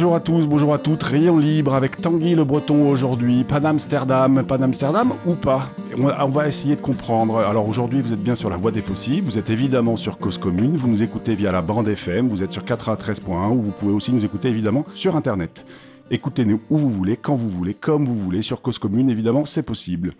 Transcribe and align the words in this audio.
Bonjour 0.00 0.16
à 0.16 0.20
tous, 0.20 0.46
bonjour 0.46 0.72
à 0.72 0.78
toutes. 0.78 1.02
Rayon 1.02 1.36
libre 1.36 1.74
avec 1.74 2.00
Tanguy 2.00 2.34
le 2.34 2.44
Breton 2.44 2.88
aujourd'hui. 2.88 3.44
Pas 3.44 3.60
d'Amsterdam, 3.60 4.42
pas 4.44 4.56
d'Amsterdam 4.56 5.12
ou 5.26 5.34
pas 5.34 5.68
on 5.98 6.28
va 6.28 6.48
essayer 6.48 6.74
de 6.74 6.80
comprendre. 6.80 7.36
Alors 7.40 7.68
aujourd'hui, 7.68 8.00
vous 8.00 8.14
êtes 8.14 8.22
bien 8.22 8.34
sur 8.34 8.48
la 8.48 8.56
voie 8.56 8.70
des 8.70 8.80
possibles. 8.80 9.26
Vous 9.26 9.36
êtes 9.36 9.50
évidemment 9.50 9.96
sur 9.96 10.16
Cause 10.16 10.38
Commune. 10.38 10.74
Vous 10.74 10.88
nous 10.88 11.02
écoutez 11.02 11.34
via 11.34 11.52
la 11.52 11.60
bande 11.60 11.86
FM. 11.86 12.28
Vous 12.28 12.42
êtes 12.42 12.50
sur 12.50 12.62
4A 12.62 12.96
13.1 12.96 13.50
ou 13.50 13.60
vous 13.60 13.72
pouvez 13.72 13.92
aussi 13.92 14.10
nous 14.10 14.24
écouter 14.24 14.48
évidemment 14.48 14.86
sur 14.94 15.16
Internet. 15.16 15.66
Écoutez-nous 16.10 16.62
où 16.70 16.78
vous 16.78 16.88
voulez, 16.88 17.18
quand 17.18 17.34
vous 17.34 17.50
voulez, 17.50 17.74
comme 17.74 18.06
vous 18.06 18.16
voulez. 18.16 18.40
Sur 18.40 18.62
Cause 18.62 18.78
Commune, 18.78 19.10
évidemment, 19.10 19.44
c'est 19.44 19.62
possible. 19.62 20.14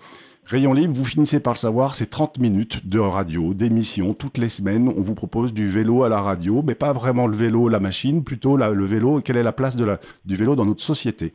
Rayon 0.51 0.73
Libre, 0.73 0.95
vous 0.97 1.05
finissez 1.05 1.39
par 1.39 1.53
le 1.53 1.59
savoir, 1.59 1.95
c'est 1.95 2.11
30 2.11 2.41
minutes 2.41 2.85
de 2.85 2.99
radio, 2.99 3.55
d'émission. 3.55 4.15
Toutes 4.15 4.37
les 4.37 4.49
semaines, 4.49 4.93
on 4.97 5.01
vous 5.01 5.15
propose 5.15 5.53
du 5.53 5.69
vélo 5.69 6.03
à 6.03 6.09
la 6.09 6.21
radio, 6.21 6.61
mais 6.67 6.75
pas 6.75 6.93
vraiment 6.93 7.29
le 7.29 7.37
vélo, 7.37 7.69
la 7.69 7.79
machine, 7.79 8.25
plutôt 8.25 8.57
le 8.57 8.85
vélo, 8.85 9.21
quelle 9.21 9.37
est 9.37 9.45
la 9.45 9.53
place 9.53 9.77
du 9.77 10.35
vélo 10.35 10.57
dans 10.57 10.65
notre 10.65 10.83
société? 10.83 11.33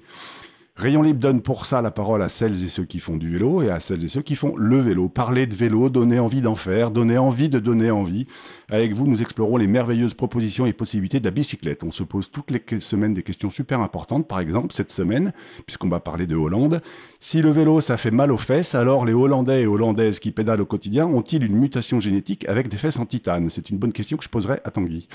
Rayon 0.78 1.04
Libre 1.04 1.22
donne 1.22 1.42
pour 1.42 1.66
ça 1.66 1.82
la 1.82 1.90
parole 1.90 2.22
à 2.22 2.28
celles 2.28 2.62
et 2.62 2.68
ceux 2.68 2.84
qui 2.84 3.00
font 3.00 3.16
du 3.16 3.32
vélo 3.32 3.62
et 3.62 3.70
à 3.70 3.80
celles 3.80 4.04
et 4.04 4.10
ceux 4.10 4.22
qui 4.22 4.36
font 4.36 4.58
le 4.58 4.78
vélo. 4.78 5.08
Parler 5.08 5.48
de 5.48 5.56
vélo, 5.56 5.90
donner 5.90 6.20
envie 6.20 6.42
d'en 6.42 6.56
faire, 6.56 6.92
donner 6.92 7.18
envie 7.18 7.48
de 7.48 7.60
donner 7.60 7.92
envie. 7.92 8.28
Avec 8.70 8.92
vous, 8.92 9.08
nous 9.08 9.22
explorons 9.22 9.56
les 9.56 9.68
merveilleuses 9.68 10.16
propositions 10.16 10.66
et 10.66 10.74
possibilités 10.74 11.22
de 11.22 11.26
la 11.26 11.32
bicyclette. 11.32 11.86
On 11.86 11.92
se 11.92 12.04
pose 12.04 12.30
toutes 12.30 12.52
les 12.52 12.62
semaines 12.82 13.14
des 13.14 13.24
questions 13.24 13.52
super 13.52 13.80
importantes. 13.80 14.28
Par 14.28 14.42
exemple, 14.42 14.74
cette 14.74 14.92
semaine, 14.92 15.32
puisqu'on 15.66 15.88
va 15.88 16.02
parler 16.02 16.28
de 16.28 16.36
Hollande, 16.36 16.82
si 17.22 17.42
le 17.42 17.52
vélo, 17.52 17.80
ça 17.80 17.96
fait 17.96 18.12
mal 18.12 18.30
aux 18.30 18.38
fesses, 18.38 18.76
alors 18.76 19.06
les 19.06 19.14
Hollandais 19.14 19.62
et 19.62 19.68
Hollandaises 19.68 20.20
qui 20.20 20.32
pédalent 20.32 20.60
au 20.60 20.66
quotidien 20.66 21.06
ont-ils 21.08 21.46
une 21.46 21.56
mutation 21.56 22.02
génétique 22.02 22.46
avec 22.50 22.68
des 22.68 22.76
fesses 22.76 23.00
en 23.00 23.06
titane? 23.06 23.50
C'est 23.50 23.70
une 23.70 23.78
bonne 23.78 23.94
question 23.94 24.18
que 24.18 24.26
je 24.26 24.30
poserai 24.30 24.60
à 24.66 24.72
Tanguy. 24.72 25.08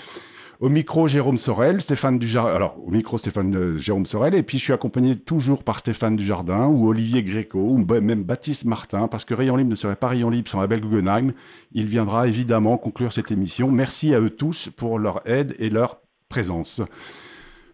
Au 0.60 0.68
micro, 0.68 1.08
Jérôme 1.08 1.38
Sorel, 1.38 1.80
Stéphane 1.80 2.18
Dujardin. 2.18 2.54
Alors, 2.54 2.76
au 2.86 2.90
micro, 2.90 3.16
Stéphane 3.16 3.56
euh, 3.56 3.78
Jérôme 3.78 4.04
Sorel. 4.04 4.34
Et 4.34 4.42
puis, 4.42 4.58
je 4.58 4.64
suis 4.64 4.72
accompagné 4.74 5.16
toujours 5.16 5.64
par 5.64 5.78
Stéphane 5.78 6.16
Dujardin 6.16 6.66
ou 6.66 6.86
Olivier 6.86 7.22
Gréco 7.22 7.58
ou 7.58 7.78
même 7.78 8.24
Baptiste 8.24 8.66
Martin, 8.66 9.08
parce 9.08 9.24
que 9.24 9.32
Rayon 9.32 9.56
Libre 9.56 9.70
ne 9.70 9.74
serait 9.74 9.96
pas 9.96 10.08
Rayon 10.08 10.28
Libre 10.28 10.50
sans 10.50 10.60
la 10.60 10.66
belle 10.66 10.82
Guggenheim. 10.82 11.32
Il 11.72 11.86
viendra 11.86 12.28
évidemment 12.28 12.76
conclure 12.76 13.10
cette 13.10 13.30
émission. 13.30 13.70
Merci 13.70 14.14
à 14.14 14.20
eux 14.20 14.28
tous 14.28 14.68
pour 14.68 14.98
leur 14.98 15.26
aide 15.26 15.56
et 15.58 15.70
leur 15.70 16.02
présence. 16.28 16.82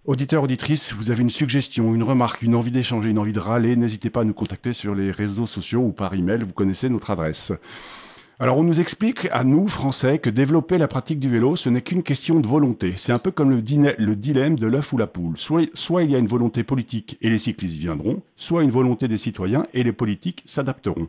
Auditeurs, 0.04 0.44
auditrices, 0.44 0.92
vous 0.92 1.10
avez 1.10 1.22
une 1.22 1.30
suggestion, 1.30 1.92
une 1.92 2.04
remarque, 2.04 2.42
une 2.42 2.54
envie 2.54 2.70
d'échanger, 2.70 3.10
une 3.10 3.18
envie 3.18 3.32
de 3.32 3.40
râler, 3.40 3.74
n'hésitez 3.74 4.10
pas 4.10 4.20
à 4.20 4.24
nous 4.24 4.32
contacter 4.32 4.72
sur 4.72 4.94
les 4.94 5.10
réseaux 5.10 5.48
sociaux 5.48 5.80
ou 5.80 5.90
par 5.90 6.14
email, 6.14 6.44
vous 6.44 6.52
connaissez 6.52 6.88
notre 6.88 7.10
adresse. 7.10 7.52
Alors 8.38 8.58
on 8.58 8.62
nous 8.62 8.82
explique 8.82 9.28
à 9.32 9.44
nous, 9.44 9.66
Français, 9.66 10.18
que 10.18 10.28
développer 10.28 10.76
la 10.76 10.88
pratique 10.88 11.18
du 11.18 11.30
vélo, 11.30 11.56
ce 11.56 11.70
n'est 11.70 11.80
qu'une 11.80 12.02
question 12.02 12.38
de 12.38 12.46
volonté. 12.46 12.92
C'est 12.94 13.12
un 13.12 13.18
peu 13.18 13.30
comme 13.30 13.50
le, 13.50 13.62
dilemme 13.62 14.58
de 14.58 14.66
l'œuf 14.66 14.92
ou 14.92 14.98
la 14.98 15.06
poule. 15.06 15.38
Soit, 15.38 16.02
il 16.02 16.10
y 16.10 16.14
a 16.14 16.18
une 16.18 16.26
volonté 16.26 16.62
politique 16.62 17.16
et 17.22 17.30
les 17.30 17.38
cyclistes 17.38 17.78
viendront, 17.78 18.20
soit 18.36 18.62
une 18.62 18.70
volonté 18.70 19.08
des 19.08 19.16
citoyens 19.16 19.66
et 19.72 19.82
les 19.82 19.92
politiques 19.92 20.42
s'adapteront. 20.44 21.08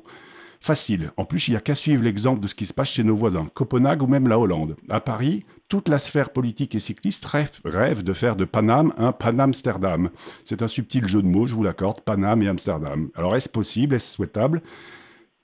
Facile. 0.61 1.11
En 1.17 1.25
plus, 1.25 1.49
il 1.49 1.51
n'y 1.51 1.57
a 1.57 1.61
qu'à 1.61 1.75
suivre 1.75 2.01
l'exemple 2.01 2.39
de 2.39 2.47
ce 2.47 2.55
qui 2.55 2.65
se 2.65 2.73
passe 2.73 2.91
chez 2.91 3.03
nos 3.03 3.15
voisins, 3.17 3.45
Copenhague 3.53 4.03
ou 4.03 4.07
même 4.07 4.29
la 4.29 4.39
Hollande. 4.39 4.77
À 4.89 5.01
Paris, 5.01 5.45
toute 5.67 5.89
la 5.89 5.99
sphère 5.99 6.29
politique 6.29 6.75
et 6.75 6.79
cycliste 6.79 7.25
rêve 7.25 8.03
de 8.03 8.13
faire 8.13 8.37
de 8.37 8.45
Paname 8.45 8.93
un 8.97 9.11
Panamsterdam. 9.11 10.11
C'est 10.45 10.61
un 10.61 10.67
subtil 10.69 11.05
jeu 11.09 11.21
de 11.21 11.27
mots, 11.27 11.45
je 11.45 11.55
vous 11.55 11.63
l'accorde, 11.63 11.99
Paname 11.99 12.41
et 12.41 12.47
Amsterdam. 12.47 13.09
Alors 13.15 13.35
est-ce 13.35 13.49
possible? 13.49 13.95
Est-ce 13.95 14.15
souhaitable? 14.15 14.61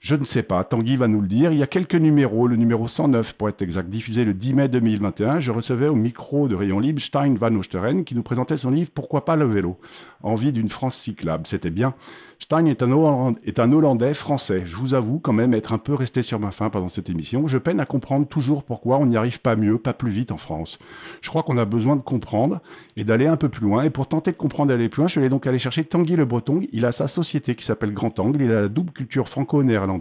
Je 0.03 0.15
ne 0.17 0.25
sais 0.25 0.43
pas, 0.43 0.65
Tanguy 0.65 0.97
va 0.97 1.07
nous 1.07 1.21
le 1.21 1.29
dire. 1.29 1.53
Il 1.53 1.57
y 1.57 1.63
a 1.63 1.67
quelques 1.67 1.95
numéros, 1.95 2.49
le 2.49 2.57
numéro 2.57 2.89
109 2.89 3.35
pour 3.35 3.47
être 3.47 3.61
exact, 3.61 3.89
diffusé 3.89 4.25
le 4.25 4.33
10 4.33 4.53
mai 4.53 4.67
2021. 4.67 5.39
Je 5.39 5.49
recevais 5.49 5.87
au 5.87 5.95
micro 5.95 6.50
de 6.50 6.55
Rayon 6.55 6.81
Libre 6.81 7.01
Stein 7.01 7.35
Van 7.35 7.55
Osteren 7.55 8.03
qui 8.03 8.13
nous 8.13 8.22
présentait 8.22 8.57
son 8.57 8.72
livre 8.72 8.91
Pourquoi 8.94 9.23
pas 9.23 9.38
le 9.38 9.45
vélo? 9.45 9.78
Envie 10.22 10.51
d'une 10.51 10.67
France 10.67 10.97
cyclable. 10.97 11.47
C'était 11.47 11.69
bien. 11.69 11.94
Stein 12.38 12.66
est 12.66 12.83
un, 12.83 13.72
Hollandais 13.72 14.13
français. 14.13 14.63
Je 14.66 14.75
vous 14.75 14.94
avoue 14.94 15.19
quand 15.19 15.31
même 15.31 15.53
être 15.53 15.72
un 15.72 15.78
peu 15.78 15.94
resté 15.94 16.22
sur 16.22 16.41
ma 16.41 16.51
faim 16.51 16.69
pendant 16.69 16.89
cette 16.89 17.09
émission. 17.09 17.47
Je 17.47 17.57
peine 17.57 17.79
à 17.79 17.85
comprendre 17.85 18.28
toujours 18.28 18.66
pourquoi 18.66 18.97
on 18.97 19.05
n'y 19.05 19.16
arrive 19.16 19.39
pas 19.39 19.55
mieux, 19.55 19.78
pas 19.78 19.94
plus 19.94 20.11
vite 20.11 20.33
en 20.33 20.38
France. 20.38 20.79
Je 21.22 21.29
crois 21.29 21.44
qu'on 21.44 21.57
a 21.57 21.63
besoin 21.63 21.95
de 21.95 22.01
comprendre 22.01 22.59
et 22.97 23.05
d'aller 23.05 23.28
un 23.28 23.38
peu 23.38 23.47
plus 23.47 23.66
loin. 23.66 23.83
Et 23.83 23.89
pour 23.89 24.07
tenter 24.07 24.33
de 24.33 24.35
comprendre 24.35 24.73
et 24.73 24.75
d'aller 24.75 24.89
plus 24.89 24.99
loin, 24.99 25.07
je 25.07 25.22
vais 25.22 25.29
donc 25.29 25.47
aller 25.47 25.59
chercher 25.59 25.85
Tanguy 25.85 26.17
Le 26.17 26.25
Breton. 26.25 26.59
Il 26.73 26.85
a 26.85 26.91
sa 26.91 27.07
société 27.07 27.55
qui 27.55 27.63
s'appelle 27.63 27.94
Grand 27.94 28.19
Angle. 28.19 28.41
Il 28.41 28.51
a 28.51 28.63
la 28.63 28.67
double 28.67 28.91
culture 28.91 29.29
franco-néerlandaise. 29.29 29.92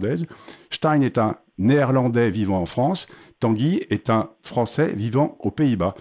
Stein 0.69 1.01
est 1.01 1.17
un 1.17 1.37
néerlandais 1.57 2.29
vivant 2.31 2.59
en 2.61 2.65
France. 2.65 3.07
Tanguy 3.39 3.81
est 3.89 4.09
un 4.09 4.29
français 4.41 4.93
vivant 4.95 5.37
aux 5.39 5.51
Pays-Bas. 5.51 5.95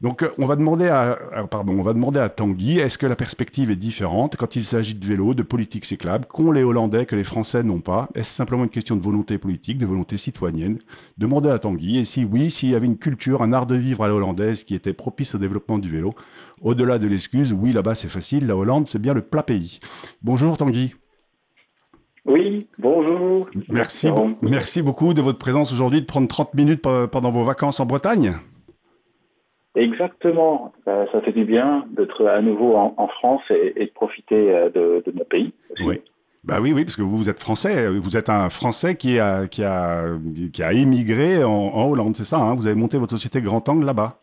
Donc 0.00 0.22
euh, 0.22 0.28
on 0.38 0.44
va 0.44 0.56
demander 0.56 0.88
à, 0.88 1.16
pardon, 1.50 1.78
on 1.78 1.82
va 1.82 1.94
demander 1.94 2.20
à 2.20 2.28
Tanguy, 2.28 2.78
est-ce 2.78 2.98
que 2.98 3.06
la 3.06 3.16
perspective 3.16 3.70
est 3.70 3.76
différente 3.76 4.36
quand 4.36 4.54
il 4.54 4.64
s'agit 4.64 4.94
de 4.94 5.06
vélo, 5.06 5.32
de 5.32 5.42
politique 5.42 5.86
cyclable, 5.86 6.26
qu'ont 6.26 6.52
les 6.52 6.62
Hollandais 6.62 7.06
que 7.06 7.16
les 7.16 7.24
Français 7.24 7.62
n'ont 7.62 7.80
pas? 7.80 8.08
Est-ce 8.14 8.30
simplement 8.30 8.64
une 8.64 8.68
question 8.68 8.96
de 8.96 9.00
volonté 9.00 9.38
politique, 9.38 9.78
de 9.78 9.86
volonté 9.86 10.18
citoyenne? 10.18 10.78
Demandez 11.16 11.48
à 11.48 11.58
Tanguy. 11.58 11.98
Et 11.98 12.04
si 12.04 12.24
oui, 12.24 12.50
s'il 12.50 12.70
y 12.70 12.74
avait 12.74 12.86
une 12.86 12.98
culture, 12.98 13.40
un 13.40 13.54
art 13.54 13.66
de 13.66 13.76
vivre 13.76 14.04
à 14.04 14.08
la 14.08 14.14
hollandaise 14.14 14.64
qui 14.64 14.74
était 14.74 14.92
propice 14.92 15.36
au 15.36 15.38
développement 15.38 15.78
du 15.78 15.88
vélo, 15.88 16.12
au-delà 16.60 16.98
de 16.98 17.06
l'excuse, 17.06 17.54
oui, 17.54 17.72
là-bas 17.72 17.94
c'est 17.94 18.08
facile, 18.08 18.46
la 18.46 18.56
Hollande 18.56 18.88
c'est 18.88 19.00
bien 19.00 19.14
le 19.14 19.22
plat 19.22 19.42
pays. 19.42 19.78
Bonjour 20.22 20.56
Tanguy. 20.56 20.94
Oui, 22.26 22.66
bonjour. 22.78 23.48
Merci, 23.68 24.08
merci 24.40 24.80
beaucoup 24.80 25.12
de 25.12 25.20
votre 25.20 25.38
présence 25.38 25.72
aujourd'hui, 25.72 26.00
de 26.00 26.06
prendre 26.06 26.26
30 26.26 26.54
minutes 26.54 26.82
pendant 26.82 27.30
vos 27.30 27.44
vacances 27.44 27.80
en 27.80 27.86
Bretagne. 27.86 28.34
Exactement. 29.74 30.72
Euh, 30.86 31.04
ça 31.12 31.20
fait 31.20 31.32
du 31.32 31.44
bien 31.44 31.84
d'être 31.96 32.26
à 32.26 32.40
nouveau 32.40 32.76
en, 32.76 33.08
France 33.08 33.42
et, 33.50 33.86
de 33.86 33.90
profiter 33.92 34.54
euh, 34.54 34.70
de, 34.70 35.02
de 35.04 35.12
notre 35.12 35.28
pays. 35.28 35.52
Oui. 35.84 36.00
Bah 36.44 36.58
oui, 36.60 36.72
oui, 36.72 36.84
parce 36.84 36.96
que 36.96 37.02
vous, 37.02 37.16
vous 37.16 37.30
êtes 37.30 37.40
français. 37.40 37.88
Vous 37.88 38.16
êtes 38.16 38.28
un 38.28 38.50
Français 38.50 38.96
qui 38.96 39.18
a, 39.18 39.46
qui 39.46 39.64
a, 39.64 40.04
qui 40.52 40.62
a 40.62 40.72
émigré 40.72 41.42
en, 41.42 41.88
Hollande, 41.88 42.16
c'est 42.16 42.24
ça 42.24 42.38
hein? 42.38 42.54
Vous 42.54 42.66
avez 42.66 42.76
monté 42.76 42.98
votre 42.98 43.12
société 43.12 43.40
Grand 43.40 43.66
Angle 43.68 43.86
là-bas. 43.86 44.20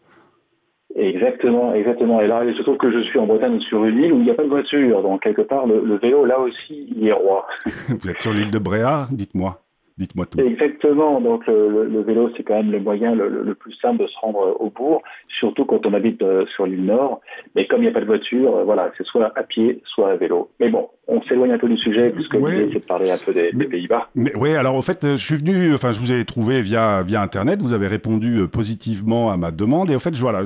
Exactement, 1.02 1.74
exactement. 1.74 2.22
Et 2.22 2.28
là, 2.28 2.44
il 2.46 2.56
se 2.56 2.62
trouve 2.62 2.78
que 2.78 2.92
je 2.92 3.00
suis 3.00 3.18
en 3.18 3.26
Bretagne 3.26 3.60
sur 3.62 3.84
une 3.86 3.98
île 3.98 4.14
où 4.14 4.18
il 4.18 4.24
n'y 4.24 4.30
a 4.30 4.36
pas 4.36 4.44
de 4.44 4.50
voiture. 4.50 5.02
Donc, 5.02 5.24
quelque 5.24 5.42
part, 5.42 5.66
le, 5.66 5.98
vélo, 5.98 6.26
là 6.26 6.40
aussi, 6.40 6.88
il 6.96 7.08
est 7.08 7.12
roi. 7.12 7.48
vous 7.88 8.08
êtes 8.08 8.22
sur 8.22 8.32
l'île 8.32 8.52
de 8.52 8.60
Bréa, 8.60 9.08
dites-moi. 9.10 9.61
Dites-moi 9.98 10.26
tout. 10.26 10.40
Exactement. 10.40 11.20
Donc 11.22 11.46
le, 11.48 12.02
vélo, 12.02 12.32
c'est 12.36 12.44
quand 12.44 12.56
même 12.56 12.72
le 12.72 12.80
moyen 12.80 13.14
le, 13.14 13.54
plus 13.56 13.74
simple 13.74 14.02
de 14.04 14.08
se 14.08 14.18
rendre 14.20 14.58
au 14.60 14.70
bourg, 14.70 15.04
surtout 15.28 15.66
quand 15.66 15.86
on 15.86 15.94
habite 15.94 16.22
euh, 16.24 16.46
sur 16.56 16.66
l'île 16.66 16.86
Nord. 16.86 17.22
Mais 17.56 17.68
comme 17.68 17.80
il 17.80 17.84
n'y 17.84 17.90
a 17.90 17.92
pas 17.92 18.02
de 18.02 18.06
voiture, 18.06 18.56
euh, 18.56 18.64
voilà, 18.64 18.92
c'est 18.98 19.06
soit 19.06 19.32
à 19.36 19.44
pied, 19.44 19.82
soit 19.86 20.12
à 20.12 20.16
vélo. 20.16 20.50
Mais 20.60 20.70
bon, 20.70 20.90
on 21.08 21.22
s'éloigne 21.22 21.52
un 21.52 21.58
peu 21.58 21.68
du 21.68 21.78
sujet 21.78 22.10
puisque 22.10 22.34
ouais. 22.34 22.70
c'est 22.72 22.80
de 22.80 22.86
parler 22.86 23.12
un 23.12 23.18
peu 23.18 23.34
des, 23.34 23.52
Pays-Bas. 23.52 24.10
Oui, 24.36 24.56
alors 24.56 24.76
en 24.76 24.82
fait, 24.82 25.00
je 25.04 25.24
suis 25.24 25.36
venu, 25.36 25.74
enfin, 25.74 25.92
je 25.92 26.00
vous 26.00 26.12
ai 26.12 26.24
trouvé 26.26 26.62
via 26.62 27.02
via 27.02 27.22
Internet. 27.22 27.62
Vous 27.62 27.74
avez 27.74 27.88
répondu 27.88 28.38
euh, 28.38 28.48
positivement 28.48 29.32
à 29.32 29.38
ma 29.38 29.52
demande 29.52 29.92
et 29.92 29.96
en 29.96 30.00
fait, 30.00 30.16
voilà. 30.16 30.42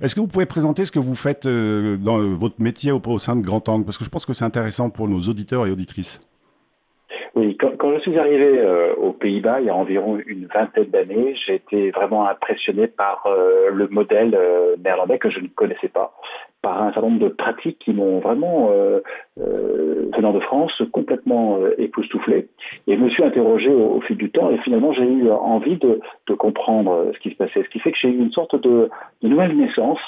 Est-ce 0.00 0.14
que 0.14 0.20
vous 0.20 0.26
pouvez 0.28 0.46
présenter 0.46 0.84
ce 0.84 0.92
que 0.92 0.98
vous 0.98 1.14
faites 1.14 1.46
dans 1.46 2.18
votre 2.34 2.60
métier 2.60 2.92
au, 2.92 3.00
au 3.06 3.18
sein 3.18 3.36
de 3.36 3.42
Grand 3.42 3.68
Angle? 3.68 3.84
Parce 3.84 3.98
que 3.98 4.04
je 4.04 4.10
pense 4.10 4.26
que 4.26 4.32
c'est 4.32 4.44
intéressant 4.44 4.90
pour 4.90 5.08
nos 5.08 5.20
auditeurs 5.20 5.66
et 5.66 5.70
auditrices. 5.70 6.20
Oui, 7.34 7.56
quand, 7.56 7.92
je 7.94 7.98
suis 8.00 8.18
arrivé 8.18 8.58
euh, 8.58 8.94
aux 8.96 9.12
Pays-Bas 9.12 9.60
il 9.60 9.66
y 9.66 9.70
a 9.70 9.74
environ 9.74 10.18
une 10.26 10.46
vingtaine 10.46 10.86
d'années, 10.86 11.34
j'ai 11.34 11.54
été 11.54 11.90
vraiment 11.90 12.28
impressionné 12.28 12.88
par 12.88 13.26
euh, 13.26 13.70
le 13.70 13.86
modèle 13.88 14.34
euh, 14.34 14.76
néerlandais 14.82 15.18
que 15.18 15.30
je 15.30 15.40
ne 15.40 15.46
connaissais 15.48 15.88
pas, 15.88 16.14
par 16.62 16.82
un 16.82 16.92
certain 16.92 17.08
nombre 17.08 17.20
de 17.20 17.28
pratiques 17.28 17.78
qui 17.78 17.92
m'ont 17.92 18.18
vraiment, 18.18 18.72
venant 19.36 20.32
de 20.32 20.40
France, 20.40 20.82
complètement 20.90 21.60
époustouflé. 21.78 22.48
Et 22.88 22.96
je 22.96 23.00
me 23.00 23.08
suis 23.08 23.22
interrogé 23.22 23.72
au, 23.72 24.00
fil 24.00 24.16
du 24.16 24.30
temps 24.30 24.50
et 24.50 24.58
finalement 24.58 24.92
j'ai 24.92 25.04
eu 25.04 25.30
envie 25.30 25.76
de, 25.76 26.00
comprendre 26.34 27.12
ce 27.14 27.20
qui 27.20 27.30
se 27.30 27.36
passait. 27.36 27.62
Ce 27.62 27.68
qui 27.68 27.78
fait 27.78 27.92
que 27.92 27.98
j'ai 27.98 28.08
eu 28.08 28.18
une 28.18 28.32
sorte 28.32 28.60
de 28.60 28.90
nouvelle 29.22 29.56
naissance 29.56 30.00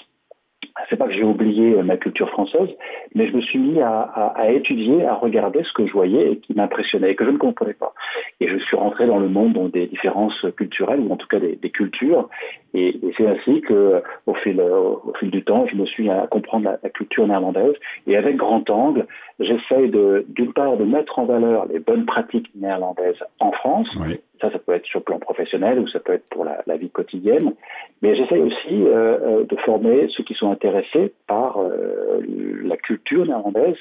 c'est 0.88 0.96
pas 0.96 1.06
que 1.06 1.12
j'ai 1.12 1.24
oublié 1.24 1.74
euh, 1.74 1.82
ma 1.82 1.96
culture 1.96 2.28
française, 2.30 2.68
mais 3.14 3.26
je 3.26 3.36
me 3.36 3.40
suis 3.40 3.58
mis 3.58 3.80
à, 3.80 4.50
étudier, 4.50 5.04
à 5.04 5.14
regarder 5.14 5.62
ce 5.64 5.72
que 5.72 5.86
je 5.86 5.92
voyais 5.92 6.32
et 6.32 6.36
qui 6.38 6.54
m'impressionnait 6.54 7.12
et 7.12 7.14
que 7.14 7.24
je 7.24 7.30
ne 7.30 7.38
comprenais 7.38 7.74
pas. 7.74 7.92
Et 8.40 8.48
je 8.48 8.58
suis 8.58 8.76
rentré 8.76 9.06
dans 9.06 9.18
le 9.18 9.28
monde 9.28 9.70
des 9.72 9.86
différences 9.86 10.46
culturelles, 10.56 11.00
ou 11.00 11.12
en 11.12 11.16
tout 11.16 11.26
cas 11.26 11.40
des, 11.40 11.70
cultures, 11.70 12.28
et, 12.74 13.00
c'est 13.16 13.26
ainsi 13.26 13.60
que, 13.60 14.02
au 14.26 14.34
fil, 14.34 14.60
au 14.60 15.12
fil 15.18 15.30
du 15.30 15.44
temps, 15.44 15.66
je 15.66 15.76
me 15.76 15.86
suis 15.86 16.10
à 16.10 16.26
comprendre 16.26 16.76
la, 16.82 16.90
culture 16.90 17.26
néerlandaise. 17.26 17.74
Et 18.06 18.16
avec 18.16 18.36
grand 18.36 18.68
angle, 18.70 19.06
j'essaye 19.38 19.90
d'une 19.90 20.52
part 20.52 20.76
de 20.76 20.84
mettre 20.84 21.18
en 21.18 21.26
valeur 21.26 21.66
les 21.66 21.78
bonnes 21.78 22.06
pratiques 22.06 22.50
néerlandaises 22.54 23.22
en 23.40 23.52
France, 23.52 23.96
ça, 24.40 24.50
ça 24.50 24.58
peut 24.58 24.72
être 24.72 24.86
sur 24.86 25.00
le 25.00 25.04
plan 25.04 25.18
professionnel 25.18 25.78
ou 25.78 25.86
ça 25.86 26.00
peut 26.00 26.12
être 26.12 26.28
pour 26.30 26.44
la, 26.44 26.76
vie 26.76 26.90
quotidienne. 26.90 27.54
Mais 28.02 28.14
j'essaie 28.14 28.38
aussi 28.38 28.84
euh, 28.86 29.40
euh, 29.40 29.44
de 29.44 29.56
former 29.56 30.06
ceux 30.08 30.22
qui 30.24 30.34
sont 30.34 30.50
intéressés 30.50 31.12
par 31.26 31.60
euh, 31.60 32.20
la 32.62 32.76
culture 32.76 33.26
néerlandaise 33.26 33.78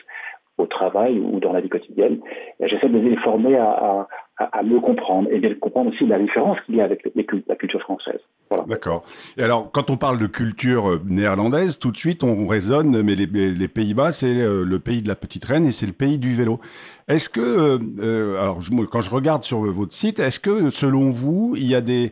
au 0.57 0.65
travail 0.65 1.19
ou 1.19 1.39
dans 1.39 1.53
la 1.53 1.61
vie 1.61 1.69
quotidienne. 1.69 2.19
J'essaie 2.59 2.89
de 2.89 2.97
les 2.97 3.15
former 3.17 3.55
à, 3.57 4.07
à, 4.37 4.63
mieux 4.63 4.79
comprendre 4.79 5.29
et 5.31 5.39
de 5.39 5.53
comprendre 5.53 5.89
aussi 5.89 6.05
la 6.05 6.19
différence 6.19 6.59
qu'il 6.61 6.75
y 6.75 6.81
a 6.81 6.83
avec 6.83 7.03
la 7.47 7.55
culture 7.55 7.81
française. 7.81 8.19
D'accord. 8.67 9.03
Et 9.37 9.43
alors, 9.43 9.71
quand 9.71 9.89
on 9.89 9.97
parle 9.97 10.19
de 10.19 10.27
culture 10.27 10.89
euh, 10.89 11.01
néerlandaise, 11.05 11.79
tout 11.79 11.91
de 11.91 11.97
suite, 11.97 12.23
on 12.23 12.47
raisonne, 12.47 13.01
mais 13.01 13.15
les, 13.15 13.67
Pays-Bas, 13.67 14.11
c'est 14.11 14.27
euh, 14.27 14.63
le 14.63 14.79
pays 14.79 15.01
de 15.01 15.07
la 15.07 15.15
petite 15.15 15.43
reine 15.43 15.65
et 15.65 15.71
c'est 15.71 15.85
le 15.85 15.91
pays 15.91 16.17
du 16.17 16.33
vélo. 16.33 16.59
Est-ce 17.07 17.29
que, 17.29 17.79
euh, 17.99 18.39
alors, 18.39 18.59
quand 18.89 19.01
je 19.01 19.09
regarde 19.09 19.43
sur 19.43 19.59
votre 19.59 19.93
site, 19.93 20.19
est-ce 20.19 20.39
que, 20.39 20.69
selon 20.69 21.09
vous, 21.09 21.55
il 21.57 21.67
y 21.67 21.75
a 21.75 21.81
des 21.81 22.11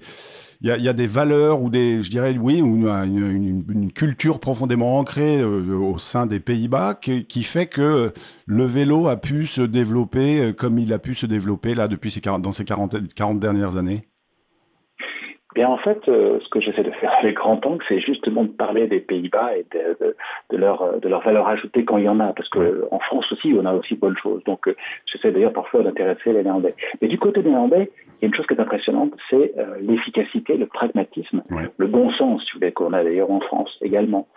il 0.65 0.83
y, 0.83 0.89
a, 0.89 0.93
des 0.93 1.05
valeurs 1.05 1.61
ou 1.61 1.69
des, 1.69 2.01
je 2.01 2.09
dirais, 2.09 2.35
oui, 2.39 2.57
une, 2.57 3.63
une, 3.69 3.91
culture 3.91 4.39
profondément 4.39 4.97
ancrée 4.97 5.39
euh, 5.39 5.75
au 5.75 5.99
sein 5.99 6.25
des 6.25 6.39
Pays-Bas 6.39 6.95
qui, 6.95 7.43
fait 7.43 7.67
que 7.67 8.11
le 8.47 8.65
vélo 8.65 9.07
a 9.07 9.15
pu 9.15 9.45
se 9.45 9.61
développer 9.61 10.41
euh, 10.41 10.53
comme 10.53 10.79
il 10.79 10.91
a 10.91 10.97
pu 10.97 11.13
se 11.13 11.27
développer 11.27 11.75
là 11.75 11.87
depuis 11.87 12.09
ces 12.09 12.19
40, 12.19 12.41
dans 12.41 12.51
ces 12.51 12.65
40, 12.65 13.13
40 13.13 13.39
dernières 13.39 13.77
années 13.77 14.01
Bien, 15.55 15.69
en 15.69 15.77
fait, 15.77 16.07
euh, 16.09 16.39
ce 16.41 16.49
que 16.49 16.59
j'essaie 16.59 16.83
de 16.83 16.91
faire 16.91 17.13
avec 17.19 17.35
grand 17.35 17.65
angle, 17.65 17.83
c'est 17.87 17.99
justement 17.99 18.43
de 18.43 18.49
parler 18.49 18.87
des 18.87 18.99
Pays-Bas 18.99 19.57
et 19.57 19.65
de, 19.73 20.15
de, 20.51 20.57
leur, 20.57 20.99
de 20.99 21.07
leur 21.07 21.21
valeur 21.21 21.47
ajoutée 21.47 21.85
quand 21.85 21.97
il 21.97 22.03
y 22.03 22.09
en 22.09 22.19
a, 22.19 22.33
parce 22.33 22.49
qu'en 22.49 22.99
France 22.99 23.31
aussi, 23.31 23.55
on 23.57 23.65
a 23.65 23.73
aussi 23.73 23.95
bonnes 23.95 24.17
choses. 24.17 24.43
Donc, 24.43 24.69
j'essaie 25.05 25.31
d'ailleurs 25.31 25.53
parfois 25.53 25.81
d'intéresser 25.81 26.33
les 26.33 26.43
Néerlandais. 26.43 26.75
Mais 27.01 27.07
du 27.07 27.17
côté 27.17 27.41
des 27.41 27.49
Néerlandais, 27.49 27.89
il 28.21 28.23
y 28.23 28.25
a 28.25 28.27
une 28.27 28.33
chose 28.33 28.47
qui 28.47 28.53
est 28.53 28.61
impressionnante, 28.61 29.13
c'est 29.29 29.53
euh, 29.57 29.75
l'efficacité, 29.81 30.55
le 30.55 30.67
pragmatisme, 30.67 31.41
le 31.77 31.87
bon 31.87 32.09
sens, 32.11 32.43
si 32.45 32.53
vous 32.53 32.59
voulez, 32.59 32.71
qu'on 32.71 32.93
a 32.93 33.03
d'ailleurs 33.03 33.29
en 33.31 33.41
France 33.41 33.77
également. 33.81 34.27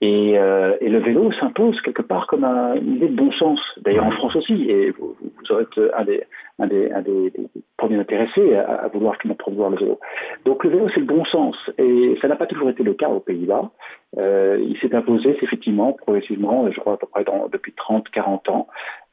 Et, 0.00 0.38
euh, 0.38 0.76
et 0.80 0.88
le 0.88 0.98
vélo 0.98 1.30
s'impose 1.32 1.80
quelque 1.80 2.02
part 2.02 2.26
comme 2.26 2.44
un, 2.44 2.74
une 2.74 2.96
idée 2.96 3.08
de 3.08 3.16
bon 3.16 3.30
sens, 3.32 3.60
d'ailleurs 3.82 4.06
en 4.06 4.10
France 4.10 4.34
aussi. 4.36 4.68
Et 4.68 4.90
vous, 4.90 5.16
vous 5.20 5.52
aurez 5.52 5.66
un 5.96 6.04
des, 6.04 6.24
un 6.58 6.66
des, 6.66 6.90
un 6.90 7.02
des, 7.02 7.32
premiers 7.76 7.98
intéressés 7.98 8.56
à, 8.56 8.74
à 8.84 8.88
vouloir 8.88 9.16
promouvoir 9.38 9.70
le 9.70 9.76
vélo. 9.76 10.00
Donc 10.44 10.59
le 10.64 10.70
vélo, 10.70 10.88
c'est 10.88 11.00
le 11.00 11.06
bon 11.06 11.24
sens. 11.24 11.56
Et 11.78 12.16
ça 12.20 12.28
n'a 12.28 12.36
pas 12.36 12.46
toujours 12.46 12.70
été 12.70 12.82
le 12.82 12.94
cas 12.94 13.08
aux 13.08 13.20
Pays-Bas. 13.20 13.70
Euh, 14.18 14.58
il 14.60 14.76
s'est 14.78 14.94
imposé 14.94 15.30
effectivement 15.42 15.92
progressivement, 15.92 16.70
je 16.70 16.80
crois 16.80 16.94
à 16.94 16.96
peu 16.96 17.06
près 17.06 17.24
depuis 17.52 17.72
30-40 17.72 18.50
ans. 18.50 18.68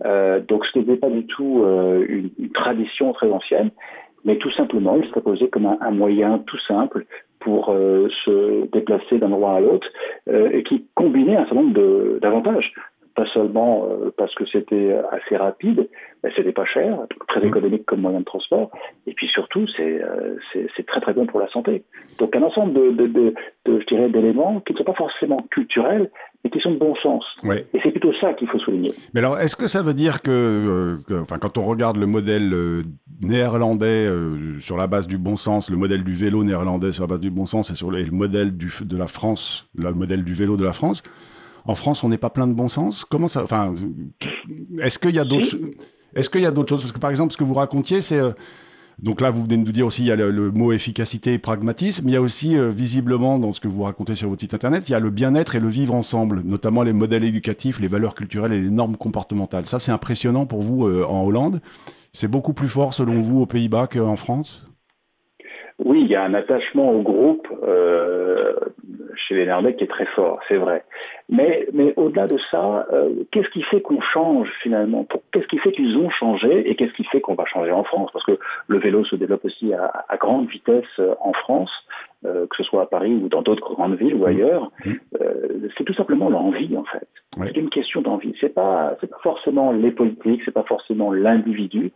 Euh, 0.05 0.39
donc 0.39 0.65
ce 0.65 0.79
n'était 0.79 0.97
pas 0.97 1.09
du 1.09 1.25
tout 1.25 1.63
euh, 1.63 2.05
une, 2.07 2.51
tradition 2.51 3.13
très 3.13 3.29
ancienne 3.29 3.71
mais 4.25 4.38
tout 4.38 4.49
simplement, 4.51 4.97
il 4.97 5.05
s'est 5.05 5.21
posé 5.21 5.47
comme 5.47 5.77
un, 5.79 5.91
moyen 5.91 6.39
tout 6.39 6.57
simple 6.57 7.05
pour 7.39 7.67
se 7.67 8.65
déplacer 8.71 9.19
d'un 9.19 9.31
endroit 9.31 9.53
à 9.53 9.59
l'autre 9.61 9.88
et 10.29 10.63
qui 10.63 10.85
combinait 10.95 11.38
un 11.38 11.45
certain 11.45 11.61
nombre 11.61 12.19
d'avantages. 12.19 12.73
Pas 13.17 13.25
seulement 13.33 13.87
euh, 13.89 14.13
parce 14.15 14.33
que 14.35 14.45
c'était 14.45 14.95
assez 15.11 15.35
rapide, 15.35 15.89
mais 16.23 16.29
c'était 16.35 16.53
pas 16.61 16.65
cher, 16.65 16.99
très 17.27 17.41
mmh. 17.41 17.47
économique 17.47 17.85
comme 17.85 18.01
moyen 18.01 18.19
de 18.19 18.25
transport, 18.25 18.69
et 19.07 19.13
puis 19.13 19.27
surtout 19.27 19.65
c'est 19.75 20.85
très 20.85 21.01
très 21.01 21.13
bon 21.13 21.25
pour 21.25 21.39
la 21.39 21.49
santé. 21.49 21.83
Donc 22.19 22.35
un 22.35 22.43
ensemble 22.43 22.73
de, 22.73 22.91
de, 22.91 23.07
de, 23.07 23.33
de 23.65 23.79
je 23.81 23.85
dirais 23.87 24.09
d'éléments 24.09 24.61
qui 24.61 24.73
ne 24.73 24.77
sont 24.77 24.83
pas 24.83 24.93
forcément 24.93 25.41
culturels, 25.49 26.11
mais 26.43 26.51
qui 26.51 26.59
sont 26.59 26.71
de 26.71 26.77
bon 26.77 26.93
sens. 26.95 27.25
Et 27.73 27.79
c'est 27.81 27.91
plutôt 27.91 28.13
ça 28.13 28.33
qu'il 28.33 28.47
faut 28.47 28.59
souligner. 28.59 28.91
Mais 29.13 29.19
alors, 29.19 29.39
est-ce 29.39 29.55
que 29.55 29.67
ça 29.67 29.81
veut 29.81 29.95
dire 29.95 30.21
que, 30.21 30.95
enfin, 31.19 31.37
quand 31.39 31.57
on 31.57 31.63
regarde 31.63 31.97
le 31.97 32.05
modèle 32.05 32.53
néerlandais 33.21 34.05
euh, 34.05 34.59
sur 34.59 34.77
la 34.77 34.87
base 34.87 35.07
du 35.07 35.17
bon 35.17 35.37
sens, 35.37 35.71
le 35.71 35.77
modèle 35.77 36.03
du 36.03 36.13
vélo 36.13 36.43
néerlandais 36.43 36.91
sur 36.91 37.03
la 37.03 37.07
base 37.07 37.21
du 37.21 37.31
bon 37.31 37.45
sens 37.45 37.71
et 37.71 37.75
sur 37.75 37.89
le 37.89 38.05
modèle 38.11 38.55
du, 38.55 38.69
de 38.81 38.97
la 38.97 39.07
France, 39.07 39.67
le 39.75 39.91
modèle 39.93 40.23
du 40.23 40.33
vélo 40.33 40.55
de 40.55 40.63
la 40.63 40.73
France. 40.73 41.01
En 41.67 41.75
France, 41.75 42.03
on 42.03 42.09
n'est 42.09 42.17
pas 42.17 42.29
plein 42.29 42.47
de 42.47 42.53
bon 42.53 42.69
sens. 42.69 43.05
Comment 43.05 43.27
ça 43.27 43.43
Enfin, 43.43 43.73
est-ce 44.81 44.97
qu'il 44.97 45.13
y 45.13 45.19
a 45.19 45.25
d'autres 45.25 45.55
Est-ce 46.15 46.29
qu'il 46.29 46.41
y 46.41 46.45
a 46.45 46.51
d'autres 46.51 46.69
choses? 46.69 46.81
Parce 46.81 46.93
que 46.93 46.99
par 46.99 47.09
exemple, 47.09 47.33
ce 47.33 47.37
que 47.37 47.43
vous 47.43 47.53
racontiez, 47.53 48.01
c'est 48.01 48.17
euh, 48.17 48.31
donc 48.99 49.21
là, 49.21 49.29
vous 49.29 49.43
venez 49.43 49.57
de 49.57 49.63
nous 49.63 49.71
dire 49.71 49.85
aussi, 49.85 50.01
il 50.01 50.07
y 50.07 50.11
a 50.11 50.15
le, 50.15 50.51
mot 50.51 50.71
efficacité 50.71 51.33
et 51.33 51.37
pragmatisme. 51.37 52.07
Il 52.07 52.13
y 52.13 52.15
a 52.15 52.21
aussi, 52.21 52.57
euh, 52.57 52.71
visiblement, 52.71 53.37
dans 53.37 53.51
ce 53.51 53.59
que 53.59 53.67
vous 53.67 53.83
racontez 53.83 54.15
sur 54.15 54.29
votre 54.29 54.41
site 54.41 54.55
internet, 54.55 54.89
il 54.89 54.93
y 54.93 54.95
a 54.95 54.99
le 54.99 55.11
bien-être 55.11 55.55
et 55.55 55.59
le 55.59 55.67
vivre 55.67 55.93
ensemble, 55.93 56.41
notamment 56.43 56.81
les 56.81 56.93
modèles 56.93 57.25
éducatifs, 57.25 57.79
les 57.79 57.87
valeurs 57.87 58.15
culturelles 58.15 58.53
et 58.53 58.61
les 58.61 58.71
normes 58.71 58.97
comportementales. 58.97 59.67
Ça, 59.67 59.77
c'est 59.77 59.91
impressionnant 59.91 60.47
pour 60.47 60.63
vous 60.63 60.89
en 60.89 61.23
Hollande. 61.23 61.61
C'est 62.11 62.27
beaucoup 62.27 62.53
plus 62.53 62.69
fort 62.69 62.95
selon 62.95 63.21
vous 63.21 63.41
aux 63.41 63.45
Pays-Bas 63.45 63.85
qu'en 63.85 64.15
France? 64.15 64.65
Oui, 65.79 66.01
il 66.01 66.07
y 66.07 66.15
a 66.15 66.24
un 66.24 66.33
attachement 66.33 66.91
au 66.91 67.01
groupe 67.01 67.47
euh, 67.62 68.53
chez 69.15 69.35
les 69.35 69.45
Néerlandais 69.45 69.75
qui 69.75 69.83
est 69.83 69.88
très 69.88 70.07
fort, 70.07 70.39
c'est 70.47 70.57
vrai. 70.57 70.83
Mais, 71.29 71.68
mais 71.71 71.94
au-delà 71.97 72.25
de 72.25 72.38
ça, 72.50 72.88
euh, 72.94 73.24
qu'est-ce 73.29 73.50
qui 73.50 73.62
fait 73.62 73.81
qu'on 73.81 74.01
change 74.01 74.51
finalement? 74.63 75.06
Qu'est-ce 75.31 75.45
qui 75.47 75.59
fait 75.59 75.71
qu'ils 75.71 75.95
ont 75.97 76.09
changé 76.09 76.68
et 76.68 76.75
qu'est-ce 76.75 76.94
qui 76.94 77.03
fait 77.03 77.21
qu'on 77.21 77.35
va 77.35 77.45
changer 77.45 77.71
en 77.71 77.83
France? 77.83 78.09
Parce 78.12 78.25
que 78.25 78.39
le 78.68 78.79
vélo 78.79 79.03
se 79.03 79.15
développe 79.15 79.45
aussi 79.45 79.71
à, 79.74 80.18
grande 80.18 80.50
vitesse 80.50 80.85
euh, 81.00 81.13
en 81.19 81.33
France, 81.33 81.71
que 82.24 82.57
ce 82.57 82.63
soit 82.63 82.81
à 82.81 82.85
Paris 82.88 83.13
ou 83.13 83.29
dans 83.29 83.44
d'autres 83.44 83.75
grandes 83.75 83.95
villes 83.95 84.15
ou 84.15 84.25
mmh. 84.25 84.25
ailleurs. 84.25 84.71
Mmh. 84.83 84.94
c'est 85.77 85.83
tout 85.83 85.94
simplement 85.94 86.29
l'envie 86.29 86.75
en 86.75 86.83
fait. 86.83 87.07
C'est 87.38 87.57
une 87.57 87.69
question 87.69 88.01
d'envie. 88.01 88.33
C'est 88.41 88.53
pas, 88.53 88.97
c'est 89.00 89.07
pas 89.07 89.19
forcément 89.21 89.71
les 89.71 89.91
politiques, 89.91 90.41
c'est 90.44 90.51
pas 90.51 90.63
forcément 90.63 91.13
l'individu. 91.13 91.91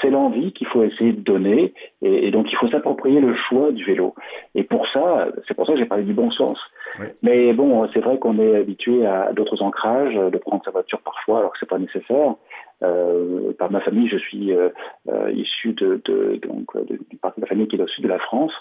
C'est 0.00 0.10
l'envie 0.10 0.52
qu'il 0.52 0.66
faut 0.66 0.82
essayer 0.82 1.12
de 1.12 1.20
donner, 1.20 1.74
et, 2.00 2.30
donc 2.30 2.50
il 2.52 2.56
faut 2.56 2.68
s'approprier 2.68 3.20
le 3.20 3.34
choix 3.34 3.72
du 3.72 3.84
vélo. 3.84 4.14
Et 4.54 4.62
pour 4.62 4.86
ça, 4.88 5.28
c'est 5.46 5.54
pour 5.54 5.66
ça 5.66 5.72
que 5.72 5.78
j'ai 5.78 5.84
parlé 5.84 6.04
du 6.04 6.14
bon 6.14 6.30
sens. 6.30 6.58
Mais 7.22 7.52
bon, 7.52 7.86
c'est 7.88 8.00
vrai 8.00 8.18
qu'on 8.18 8.38
est 8.38 8.56
habitué 8.56 9.04
à 9.04 9.32
d'autres 9.32 9.62
ancrages, 9.62 10.14
de 10.14 10.38
prendre 10.38 10.62
sa 10.64 10.70
voiture 10.70 11.00
parfois 11.00 11.40
alors 11.40 11.52
que 11.52 11.58
c'est 11.58 11.68
pas 11.68 11.78
nécessaire. 11.78 12.34
Euh, 12.82 13.52
par 13.58 13.70
ma 13.70 13.80
famille, 13.80 14.08
je 14.08 14.16
suis 14.16 14.52
euh, 14.52 14.70
euh, 15.08 15.30
issu 15.32 15.74
de, 15.74 16.00
de, 16.04 16.40
donc, 16.42 16.72
parti 17.20 17.40
de 17.40 17.44
la 17.44 17.48
famille 17.48 17.68
qui 17.68 17.76
est 17.76 17.82
au 17.82 17.86
sud 17.86 18.04
de 18.04 18.08
la 18.08 18.18
France. 18.18 18.52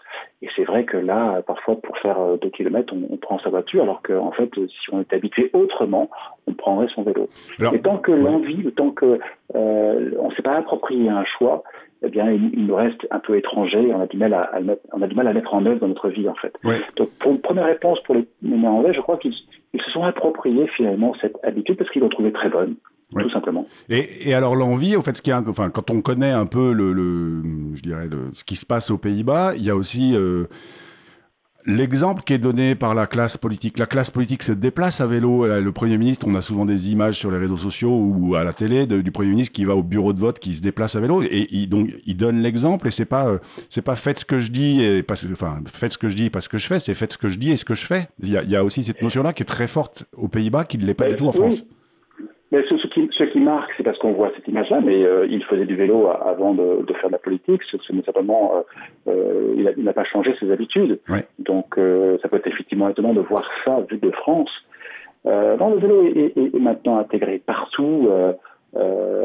Et 0.41 0.49
c'est 0.55 0.65
vrai 0.65 0.83
que 0.83 0.97
là, 0.97 1.41
parfois, 1.41 1.79
pour 1.79 1.97
faire 1.97 2.37
deux 2.41 2.49
kilomètres, 2.49 2.93
on, 2.93 3.17
prend 3.17 3.39
sa 3.39 3.49
voiture, 3.49 3.83
alors 3.83 4.01
qu'en 4.01 4.31
fait, 4.31 4.49
si 4.55 4.93
on 4.93 5.01
est 5.01 5.13
habitué 5.13 5.49
autrement, 5.53 6.09
on 6.47 6.53
prendrait 6.53 6.87
son 6.89 7.03
vélo. 7.03 7.27
Et 7.73 7.79
tant 7.81 7.97
que 7.97 8.11
l'envie, 8.11 8.71
tant 8.73 8.91
que 8.91 9.19
on 9.53 10.29
ne 10.29 10.33
s'est 10.35 10.41
pas 10.41 10.55
approprié 10.55 11.09
un 11.09 11.23
choix, 11.23 11.63
eh 12.01 12.09
bien, 12.09 12.31
il, 12.31 12.65
nous 12.65 12.75
reste 12.75 13.07
un 13.11 13.19
peu 13.19 13.37
étranger. 13.37 13.91
On 13.93 13.99
a 13.99 14.07
du 14.07 14.17
mal 14.17 14.33
à, 14.33 14.51
on 14.93 15.01
a 15.01 15.07
du 15.07 15.15
mal 15.15 15.27
à 15.27 15.33
mettre 15.33 15.53
en 15.53 15.65
œuvre 15.65 15.79
dans 15.79 15.87
notre 15.89 16.09
vie, 16.09 16.29
en 16.29 16.35
fait. 16.35 16.53
Donc, 16.95 17.09
pour 17.19 17.31
une 17.31 17.41
première 17.41 17.65
réponse 17.65 18.01
pour 18.01 18.15
les 18.15 18.27
Néerlandais, 18.41 18.93
je 18.93 19.01
crois 19.01 19.17
qu'ils 19.17 19.33
se 19.33 19.91
sont 19.91 20.03
appropriés 20.03 20.67
finalement 20.67 21.13
cette 21.15 21.37
habitude 21.43 21.77
parce 21.77 21.89
qu'ils 21.89 22.01
l'ont 22.01 22.09
trouvée 22.09 22.31
très 22.31 22.49
bonne 22.49 22.75
tout 23.11 23.29
simplement. 23.29 23.65
Et, 23.89 24.33
alors 24.33 24.55
l'envie, 24.55 24.95
au 24.95 25.01
fait, 25.01 25.17
ce 25.17 25.21
qui 25.21 25.31
est, 25.31 25.33
enfin, 25.33 25.69
quand 25.69 25.89
on 25.89 26.01
connaît 26.01 26.31
un 26.31 26.45
peu 26.45 26.73
le, 26.73 27.41
je 27.73 27.81
dirais, 27.81 28.07
ce 28.33 28.43
qui 28.43 28.55
se 28.55 28.65
passe 28.65 28.91
aux 28.91 28.97
Pays-Bas, 28.97 29.55
il 29.55 29.63
y 29.63 29.69
a 29.69 29.75
aussi 29.75 30.15
euh, 30.15 30.45
l'exemple 31.65 32.21
qui 32.23 32.33
est 32.33 32.39
donné 32.39 32.75
par 32.75 32.93
la 32.93 33.07
classe 33.07 33.35
politique. 33.37 33.79
La 33.79 33.87
classe 33.87 34.11
politique 34.11 34.43
se 34.43 34.51
déplace 34.51 35.01
à 35.01 35.07
vélo. 35.07 35.45
Euh, 35.45 35.59
le 35.59 35.71
Premier 35.71 35.97
ministre, 35.97 36.27
on 36.29 36.35
a 36.35 36.41
souvent 36.43 36.65
des 36.65 36.91
images 36.91 37.15
sur 37.15 37.31
les 37.31 37.39
réseaux 37.39 37.57
sociaux 37.57 37.91
ou 37.91 38.35
à 38.35 38.43
la 38.43 38.53
télé 38.53 38.85
du 38.85 39.11
Premier 39.11 39.31
ministre 39.31 39.53
qui 39.53 39.65
va 39.65 39.75
au 39.75 39.81
bureau 39.81 40.13
de 40.13 40.19
vote, 40.19 40.37
qui 40.37 40.53
se 40.53 40.61
déplace 40.61 40.95
à 40.95 40.99
vélo. 40.99 41.23
Et 41.23 41.47
il, 41.49 41.67
donc, 41.67 41.89
il 42.05 42.15
donne 42.15 42.41
l'exemple 42.41 42.87
et 42.87 42.91
c'est 42.91 43.05
pas, 43.05 43.27
euh, 43.27 43.39
c'est 43.69 43.81
pas 43.81 43.95
faites 43.95 44.19
ce 44.19 44.25
que 44.25 44.39
je 44.39 44.51
dis 44.51 44.83
et 44.83 45.01
pas, 45.01 45.15
enfin, 45.31 45.59
faites 45.65 45.93
ce 45.93 45.97
que 45.97 46.09
je 46.09 46.15
dis 46.15 46.29
parce 46.29 46.47
que 46.47 46.59
je 46.59 46.67
fais, 46.67 46.77
c'est 46.77 46.93
faites 46.93 47.13
ce 47.13 47.17
que 47.17 47.29
je 47.29 47.39
dis 47.39 47.49
et 47.49 47.57
ce 47.57 47.65
que 47.65 47.73
je 47.73 47.87
fais. 47.87 48.07
Il 48.21 48.29
y 48.29 48.37
a, 48.37 48.43
il 48.43 48.49
y 48.51 48.55
a 48.55 48.63
aussi 48.63 48.83
cette 48.83 49.01
notion-là 49.01 49.33
qui 49.33 49.41
est 49.41 49.47
très 49.47 49.67
forte 49.67 50.05
aux 50.15 50.27
Pays-Bas, 50.27 50.65
qui 50.65 50.77
ne 50.77 50.85
l'est 50.85 50.93
pas 50.93 51.09
du 51.09 51.15
tout 51.15 51.27
en 51.27 51.31
France. 51.31 51.65
Mais 52.51 52.63
ce, 52.63 52.87
qui, 52.87 53.07
ce 53.11 53.23
qui 53.25 53.39
marque, 53.41 53.71
c'est 53.77 53.83
parce 53.83 53.99
qu'on 53.99 54.13
voit 54.13 54.31
cette 54.35 54.47
image-là, 54.47 54.81
mais 54.81 55.05
euh, 55.05 55.27
il 55.29 55.43
faisait 55.43 55.65
du 55.65 55.75
vélo 55.75 56.07
avant 56.07 56.53
de, 56.55 56.83
de, 56.83 56.93
faire 56.93 57.09
de 57.09 57.13
la 57.13 57.19
politique. 57.19 57.61
Ce, 57.63 57.77
ce 57.77 58.01
simplement, 58.01 58.63
euh, 59.07 59.11
euh 59.11 59.73
il 59.77 59.83
n'a 59.83 59.93
pas 59.93 60.03
changé 60.03 60.33
ses 60.39 60.51
habitudes. 60.51 60.99
Donc, 61.37 61.77
euh, 61.77 62.17
ça 62.21 62.27
peut 62.27 62.37
être 62.37 62.47
effectivement 62.47 62.89
étonnant 62.89 63.13
de 63.13 63.21
voir 63.21 63.49
ça 63.63 63.85
vu 63.89 63.97
de 63.97 64.09
France. 64.11 64.51
Euh, 65.27 65.57
le 65.57 65.79
vélo 65.79 66.03
est, 66.03 66.33
est, 66.37 66.55
est, 66.55 66.59
maintenant 66.59 66.97
intégré 66.97 67.39
partout. 67.39 68.09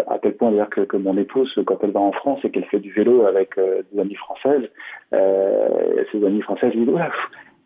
à 0.07 0.19
tel 0.19 0.37
point 0.37 0.51
d'ailleurs 0.51 0.71
que, 0.71 0.83
que, 0.83 0.97
mon 0.99 1.17
épouse, 1.17 1.59
quand 1.67 1.79
elle 1.83 1.93
va 1.93 2.01
en 2.01 2.13
France 2.13 2.45
et 2.45 2.51
qu'elle 2.51 2.67
fait 2.67 2.81
du 2.81 2.93
vélo 2.93 3.27
avec 3.27 3.57
des 3.57 4.01
amies 4.01 4.17
françaises, 4.17 4.69
ses 5.11 6.25
amies 6.25 6.43
françaises 6.43 6.75
lui 6.75 6.85
disent 6.85 6.95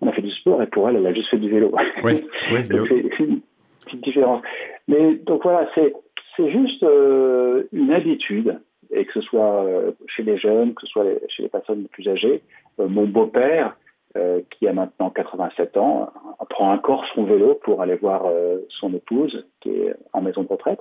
on 0.01 0.07
a 0.07 0.13
fait 0.13 0.23
du 0.23 0.31
sport 0.31 0.63
et 0.63 0.67
pour 0.67 0.89
elle, 0.89 0.97
elle 0.97 1.07
a 1.07 1.13
juste 1.13 1.31
fait 1.31 1.39
du 1.39 1.51
vélo. 1.51 1.73
Oui, 2.05 2.25
oui, 2.53 3.43
petite 3.89 4.05
différence. 4.05 4.43
Mais 4.87 5.17
donc 5.17 5.43
voilà, 5.43 5.69
c'est 5.75 6.51
juste 6.51 6.83
euh, 6.85 7.65
une 7.73 7.91
habitude, 7.93 8.61
et 8.91 9.05
que 9.05 9.13
ce 9.13 9.21
soit 9.21 9.65
euh, 9.65 9.93
chez 10.07 10.23
les 10.23 10.37
jeunes, 10.37 10.75
que 10.75 10.83
ce 10.83 10.87
soit 10.87 11.05
chez 11.29 11.43
les 11.43 11.49
personnes 11.49 11.87
plus 11.89 12.09
âgées. 12.09 12.43
Euh, 12.81 12.89
mon 12.89 13.07
beau-père, 13.07 13.77
euh, 14.17 14.41
qui 14.51 14.67
a 14.67 14.73
maintenant 14.73 15.11
87 15.11 15.77
ans, 15.77 16.11
prend 16.49 16.73
encore 16.73 17.05
son 17.15 17.25
vélo 17.25 17.61
pour 17.63 17.83
aller 17.83 17.95
voir 17.95 18.23
euh, 18.25 18.61
son 18.71 18.95
épouse, 18.95 19.47
qui 19.61 19.69
est 19.69 19.95
en 20.15 20.23
maison 20.23 20.43
de 20.43 20.49
retraite, 20.49 20.79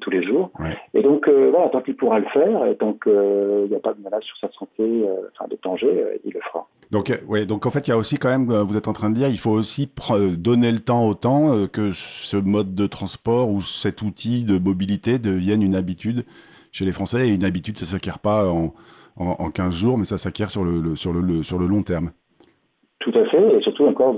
tous 0.00 0.10
les 0.10 0.22
jours. 0.22 0.50
Et 0.92 1.02
donc, 1.02 1.26
euh, 1.26 1.48
voilà, 1.50 1.70
tant 1.70 1.80
qu'il 1.80 1.96
pourra 1.96 2.18
le 2.18 2.26
faire, 2.26 2.66
et 2.66 2.76
tant 2.76 2.92
qu'il 2.92 3.68
n'y 3.70 3.74
a 3.74 3.80
pas 3.80 3.94
de 3.94 4.02
menace 4.02 4.24
sur 4.24 4.36
sa 4.36 4.50
santé, 4.52 5.06
enfin 5.32 5.48
de 5.48 5.58
danger, 5.62 6.20
il 6.24 6.34
le 6.34 6.40
fera. 6.40 6.68
Donc, 6.90 7.10
ouais, 7.26 7.46
donc 7.46 7.64
en 7.64 7.70
fait, 7.70 7.88
il 7.88 7.90
y 7.90 7.94
a 7.94 7.96
aussi 7.96 8.18
quand 8.18 8.28
même, 8.28 8.52
vous 8.52 8.76
êtes 8.76 8.88
en 8.88 8.92
train 8.92 9.08
de 9.08 9.14
dire, 9.14 9.28
il 9.28 9.38
faut 9.38 9.52
aussi 9.52 9.90
donner 10.36 10.70
le 10.70 10.80
temps 10.80 11.08
au 11.08 11.14
temps 11.14 11.66
que 11.72 11.92
ce 11.94 12.36
mode 12.36 12.74
de 12.74 12.86
transport 12.86 13.48
ou 13.48 13.62
cet 13.62 14.02
outil 14.02 14.44
de 14.44 14.58
mobilité 14.58 15.18
devienne 15.18 15.62
une 15.62 15.76
habitude 15.76 16.24
chez 16.72 16.84
les 16.84 16.92
Français. 16.92 17.28
Et 17.28 17.32
une 17.32 17.44
habitude, 17.44 17.78
ça 17.78 17.86
ne 17.86 17.90
s'acquiert 17.90 18.18
pas 18.18 18.50
en, 18.50 18.74
en, 19.16 19.50
15 19.50 19.74
jours, 19.74 19.96
mais 19.96 20.04
ça 20.04 20.18
s'acquiert 20.18 20.50
sur 20.50 20.62
le, 20.62 20.94
sur, 20.94 21.14
le, 21.14 21.42
sur 21.42 21.58
le 21.58 21.66
long 21.66 21.82
terme. 21.82 22.10
Tout 22.98 23.12
à 23.14 23.24
fait, 23.26 23.56
et 23.56 23.60
surtout 23.60 23.84
encore, 23.86 24.16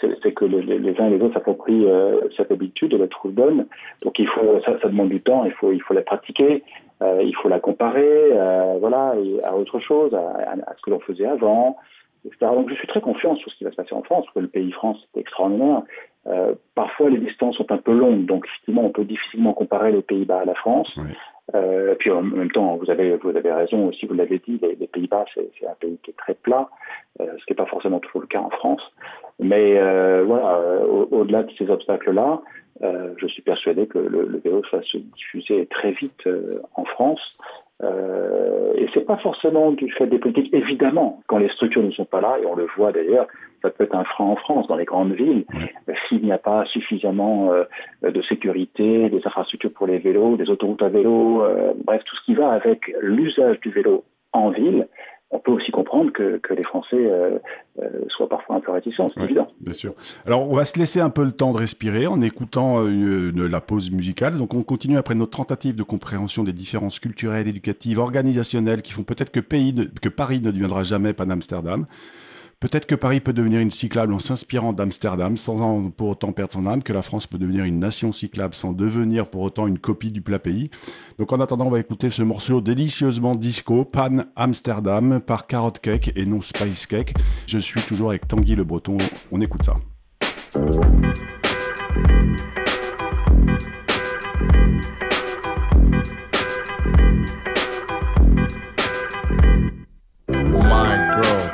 c'est 0.00 0.32
que 0.32 0.44
les, 0.44 1.00
uns 1.00 1.08
et 1.08 1.18
les 1.18 1.22
autres 1.22 1.34
s'approprient 1.34 1.86
euh, 1.86 2.20
cette 2.36 2.52
habitude 2.52 2.94
et 2.94 2.98
la 2.98 3.08
trouvent 3.08 3.32
bonne. 3.32 3.66
Donc 4.04 4.18
il 4.20 4.28
faut, 4.28 4.60
ça, 4.64 4.78
ça, 4.80 4.88
demande 4.88 5.08
du 5.08 5.20
temps, 5.20 5.44
il 5.44 5.52
faut, 5.52 5.72
il 5.72 5.82
faut 5.82 5.94
la 5.94 6.02
pratiquer, 6.02 6.62
euh, 7.02 7.22
il 7.24 7.34
faut 7.34 7.48
la 7.48 7.58
comparer, 7.58 8.28
euh, 8.32 8.76
voilà, 8.78 9.14
à 9.42 9.56
autre 9.56 9.80
chose, 9.80 10.14
à, 10.14 10.74
ce 10.76 10.82
que 10.82 10.90
l'on 10.90 11.00
faisait 11.00 11.26
avant, 11.26 11.76
etc. 12.24 12.52
Donc 12.54 12.70
je 12.70 12.74
suis 12.76 12.86
très 12.86 13.00
confiant 13.00 13.34
sur 13.34 13.50
ce 13.50 13.56
qui 13.56 13.64
va 13.64 13.72
se 13.72 13.76
passer 13.76 13.94
en 13.94 14.02
France, 14.02 14.24
parce 14.26 14.34
que 14.34 14.40
le 14.40 14.48
pays 14.48 14.70
France 14.70 15.08
est 15.16 15.20
extraordinaire. 15.20 15.82
Parfois 16.74 17.10
les 17.10 17.18
distances 17.18 17.56
sont 17.56 17.72
un 17.72 17.78
peu 17.78 17.92
longues, 17.92 18.26
donc 18.26 18.46
effectivement 18.46 18.84
on 18.84 18.90
peut 18.90 19.04
difficilement 19.04 19.52
comparer 19.52 19.92
les 19.92 20.02
Pays-Bas 20.02 20.40
à 20.40 20.44
la 20.44 20.54
France. 20.54 20.98
Euh, 21.54 21.94
puis 21.98 22.10
en 22.10 22.22
même 22.22 22.50
temps, 22.50 22.76
vous 22.76 22.90
avez, 22.90 23.16
vous 23.16 23.30
avez 23.30 23.52
raison 23.52 23.88
aussi, 23.88 24.06
vous 24.06 24.14
l'avez 24.14 24.38
dit, 24.38 24.60
les, 24.62 24.86
Pays-Bas, 24.86 25.24
c'est 25.34 25.66
un 25.66 25.74
pays 25.74 25.98
qui 26.02 26.10
est 26.10 26.16
très 26.16 26.34
plat, 26.34 26.68
euh, 27.20 27.26
ce 27.38 27.44
qui 27.44 27.52
n'est 27.52 27.56
pas 27.56 27.66
forcément 27.66 27.98
toujours 27.98 28.20
le 28.20 28.26
cas 28.26 28.40
en 28.40 28.50
France. 28.50 28.92
Mais 29.38 29.78
euh, 29.78 30.22
voilà, 30.24 30.60
au-delà 31.10 31.42
de 31.42 31.50
ces 31.52 31.68
obstacles-là, 31.70 32.40
je 32.82 33.26
suis 33.26 33.42
persuadé 33.42 33.86
que 33.86 33.98
le, 33.98 34.24
le, 34.24 34.38
vélo 34.38 34.62
va 34.72 34.82
se 34.82 34.96
diffuser 34.96 35.66
très 35.66 35.92
vite 35.92 36.26
en 36.74 36.84
France. 36.84 37.38
Euh, 37.82 38.72
et 38.74 38.88
c'est 38.92 39.06
pas 39.06 39.16
forcément 39.16 39.72
du 39.72 39.90
fait 39.90 40.06
des 40.06 40.18
politiques. 40.18 40.52
Évidemment, 40.52 41.20
quand 41.26 41.38
les 41.38 41.48
structures 41.48 41.82
ne 41.82 41.90
sont 41.90 42.04
pas 42.04 42.20
là, 42.20 42.38
et 42.42 42.46
on 42.46 42.54
le 42.54 42.66
voit 42.76 42.92
d'ailleurs, 42.92 43.26
ça 43.62 43.70
peut 43.70 43.84
être 43.84 43.94
un 43.94 44.04
frein 44.04 44.24
en 44.24 44.36
France, 44.36 44.66
dans 44.68 44.76
les 44.76 44.84
grandes 44.84 45.12
villes, 45.12 45.44
s'il 46.08 46.22
n'y 46.22 46.32
a 46.32 46.38
pas 46.38 46.64
suffisamment 46.66 47.52
euh, 47.52 47.64
de 48.02 48.22
sécurité, 48.22 49.08
des 49.10 49.26
infrastructures 49.26 49.72
pour 49.72 49.86
les 49.86 49.98
vélos, 49.98 50.36
des 50.36 50.50
autoroutes 50.50 50.82
à 50.82 50.88
vélo, 50.88 51.42
euh, 51.42 51.72
bref, 51.84 52.02
tout 52.04 52.16
ce 52.16 52.22
qui 52.24 52.34
va 52.34 52.50
avec 52.50 52.92
l'usage 53.00 53.60
du 53.60 53.70
vélo 53.70 54.04
en 54.32 54.50
ville, 54.50 54.88
on 55.32 55.38
peut 55.38 55.52
aussi 55.52 55.70
comprendre 55.70 56.12
que, 56.12 56.40
les 56.52 56.62
Français 56.64 56.96
euh, 56.96 57.38
euh, 57.80 57.88
soient 58.08 58.28
parfois 58.28 58.56
un 58.56 58.60
peu 58.60 58.72
réticents, 58.72 59.08
c'est 59.14 59.22
évident. 59.22 59.48
Bien 59.60 59.72
sûr. 59.72 59.94
Alors, 60.26 60.50
on 60.50 60.54
va 60.54 60.64
se 60.64 60.78
laisser 60.78 61.00
un 61.00 61.10
peu 61.10 61.24
le 61.24 61.30
temps 61.30 61.52
de 61.52 61.58
respirer 61.58 62.08
en 62.08 62.20
écoutant 62.20 62.84
euh, 62.84 63.32
la 63.48 63.60
pause 63.60 63.92
musicale. 63.92 64.36
Donc, 64.36 64.54
on 64.54 64.62
continue 64.62 64.98
après 64.98 65.14
notre 65.14 65.36
tentative 65.36 65.76
de 65.76 65.84
compréhension 65.84 66.42
des 66.42 66.52
différences 66.52 66.98
culturelles, 66.98 67.46
éducatives, 67.46 68.00
organisationnelles 68.00 68.82
qui 68.82 68.92
font 68.92 69.04
peut-être 69.04 69.30
que, 69.30 69.40
que 69.40 70.08
Paris 70.08 70.40
ne 70.42 70.50
deviendra 70.50 70.82
jamais 70.82 71.12
Pan-Amsterdam. 71.12 71.86
Peut-être 72.60 72.84
que 72.84 72.94
Paris 72.94 73.20
peut 73.20 73.32
devenir 73.32 73.60
une 73.60 73.70
cyclable 73.70 74.12
en 74.12 74.18
s'inspirant 74.18 74.74
d'Amsterdam, 74.74 75.38
sans 75.38 75.88
pour 75.88 76.08
autant 76.08 76.32
perdre 76.32 76.52
son 76.52 76.66
âme, 76.66 76.82
que 76.82 76.92
la 76.92 77.00
France 77.00 77.26
peut 77.26 77.38
devenir 77.38 77.64
une 77.64 77.78
nation 77.78 78.12
cyclable 78.12 78.52
sans 78.52 78.74
devenir 78.74 79.30
pour 79.30 79.40
autant 79.40 79.66
une 79.66 79.78
copie 79.78 80.12
du 80.12 80.20
plat 80.20 80.38
pays. 80.38 80.68
Donc 81.18 81.32
en 81.32 81.40
attendant, 81.40 81.68
on 81.68 81.70
va 81.70 81.80
écouter 81.80 82.10
ce 82.10 82.22
morceau 82.22 82.60
délicieusement 82.60 83.34
disco, 83.34 83.86
Pan 83.86 84.24
Amsterdam, 84.36 85.20
par 85.20 85.46
Carrot 85.46 85.72
Cake 85.80 86.12
et 86.16 86.26
non 86.26 86.42
Spice 86.42 86.86
Cake. 86.86 87.14
Je 87.46 87.58
suis 87.58 87.80
toujours 87.80 88.10
avec 88.10 88.28
Tanguy 88.28 88.56
le 88.56 88.64
Breton, 88.64 88.98
on 89.32 89.40
écoute 89.40 89.62
ça. 89.62 89.76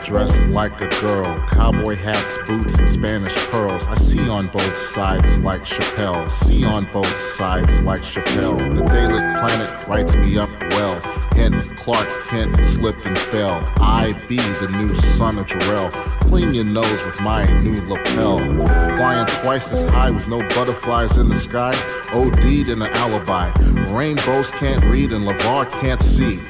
Dressed 0.07 0.47
like 0.51 0.81
a 0.81 0.89
girl. 1.01 1.27
Cowboy 1.49 1.97
hats, 1.97 2.39
boots, 2.47 2.79
and 2.79 2.89
Spanish 2.89 3.35
pearls. 3.51 3.87
I 3.89 3.97
see 3.97 4.29
on 4.29 4.47
both 4.47 4.77
sides 4.93 5.39
like 5.41 5.63
Chappelle. 5.63 6.31
See 6.31 6.65
on 6.65 6.85
both 6.93 7.15
sides 7.37 7.81
like 7.81 8.03
Chappelle. 8.03 8.57
The 8.75 8.85
Daily 8.85 9.19
Planet 9.19 9.89
writes 9.89 10.15
me 10.15 10.39
up 10.39 10.49
well. 10.71 11.01
Hint, 11.35 11.77
Clark 11.77 12.07
Kent 12.29 12.57
slipped 12.65 13.05
and 13.05 13.19
fell. 13.19 13.61
I 13.79 14.13
be 14.29 14.37
the 14.37 14.69
new 14.77 14.95
son 15.17 15.39
of 15.39 15.47
Jarrell. 15.47 15.91
Clean 16.21 16.55
your 16.55 16.65
nose 16.65 17.05
with 17.05 17.21
my 17.21 17.45
new 17.63 17.81
lapel. 17.89 18.39
Flying 18.39 19.27
twice 19.27 19.73
as 19.73 19.83
high 19.91 20.11
with 20.11 20.29
no 20.29 20.39
butterflies 20.55 21.19
in 21.19 21.29
the 21.29 21.37
sky. 21.37 21.75
OD'd 22.13 22.69
in 22.69 22.81
an 22.81 22.93
alibi. 22.95 23.51
Rainbows 23.93 24.53
can't 24.53 24.85
read 24.85 25.11
and 25.11 25.27
LeVar 25.27 25.69
can't 25.81 26.01
see. 26.01 26.41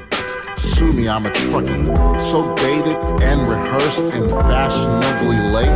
Sue 0.57 0.93
me, 0.93 1.09
I'm 1.09 1.27
a 1.27 1.31
truckie. 1.31 2.21
So 2.21 2.55
dated 2.57 2.97
and 3.23 3.49
rehearsed 3.49 4.15
and 4.15 4.31
fashionably 4.31 5.39
late. 5.53 5.69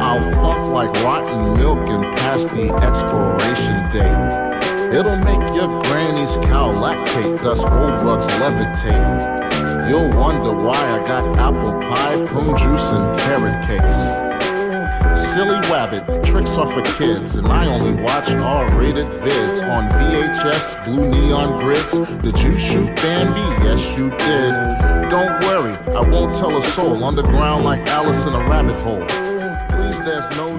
I'll 0.00 0.22
fuck 0.42 0.66
like 0.68 0.92
rotten 1.02 1.58
milk 1.58 1.88
and 1.88 2.04
past 2.16 2.48
the 2.50 2.72
expiration 2.74 3.76
date. 3.92 4.96
It'll 4.96 5.16
make 5.16 5.54
your 5.54 5.68
granny's 5.84 6.36
cow 6.46 6.72
lactate, 6.72 7.42
thus 7.42 7.60
old 7.60 7.96
rugs 8.04 8.26
levitate. 8.38 9.88
You'll 9.88 10.10
wonder 10.18 10.54
why 10.54 10.76
I 10.76 11.06
got 11.06 11.24
apple 11.38 11.72
pie, 11.80 12.26
prune 12.26 12.56
juice, 12.56 12.90
and 12.92 13.18
carrot 13.18 13.66
cakes 13.66 14.23
silly 15.34 15.58
wabbit, 15.62 16.24
tricks 16.24 16.52
off 16.52 16.70
of 16.76 16.84
kids, 16.96 17.34
and 17.34 17.48
I 17.48 17.66
only 17.66 18.00
watch 18.00 18.30
R-rated 18.30 19.06
vids 19.06 19.68
on 19.68 19.82
VHS, 19.98 20.84
blue 20.84 21.10
neon 21.10 21.58
grids. 21.58 21.92
Did 22.22 22.38
you 22.40 22.56
shoot 22.56 22.86
Bambi? 22.94 23.40
Yes, 23.64 23.82
you 23.98 24.10
did. 24.10 25.10
Don't 25.10 25.42
worry, 25.42 25.74
I 25.92 26.08
won't 26.08 26.36
tell 26.36 26.56
a 26.56 26.62
soul. 26.62 27.02
Underground 27.02 27.64
like 27.64 27.80
Alice 27.88 28.24
in 28.26 28.32
a 28.32 28.48
rabbit 28.48 28.78
hole. 28.80 29.23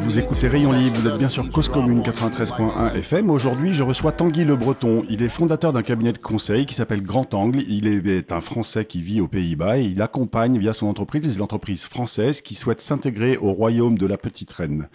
Vous 0.01 0.17
écoutez 0.17 0.47
Rayon 0.47 0.71
Libre, 0.71 0.95
vous 0.95 1.07
êtes 1.07 1.17
bien 1.17 1.29
sûr 1.29 1.47
Cause 1.51 1.69
Commune 1.69 2.01
93.1 2.01 2.95
FM. 2.95 3.29
Aujourd'hui, 3.29 3.73
je 3.73 3.83
reçois 3.83 4.11
Tanguy 4.11 4.43
Le 4.43 4.55
Breton. 4.55 5.03
Il 5.07 5.21
est 5.21 5.29
fondateur 5.29 5.71
d'un 5.71 5.83
cabinet 5.83 6.13
de 6.13 6.17
conseil 6.17 6.65
qui 6.65 6.73
s'appelle 6.73 7.03
Grand 7.03 7.31
Angle. 7.35 7.61
Il 7.67 7.87
est 7.87 8.31
un 8.31 8.41
Français 8.41 8.85
qui 8.85 9.01
vit 9.01 9.21
aux 9.21 9.27
Pays-Bas 9.27 9.77
et 9.77 9.83
il 9.83 10.01
accompagne 10.01 10.57
via 10.57 10.73
son 10.73 10.87
entreprise 10.87 11.21
les 11.23 11.41
entreprises 11.43 11.83
françaises 11.83 12.41
qui 12.41 12.55
souhaitent 12.55 12.81
s'intégrer 12.81 13.37
au 13.37 13.53
royaume 13.53 13.99
de 13.99 14.07
la 14.07 14.17
Petite 14.17 14.51
Reine. 14.51 14.87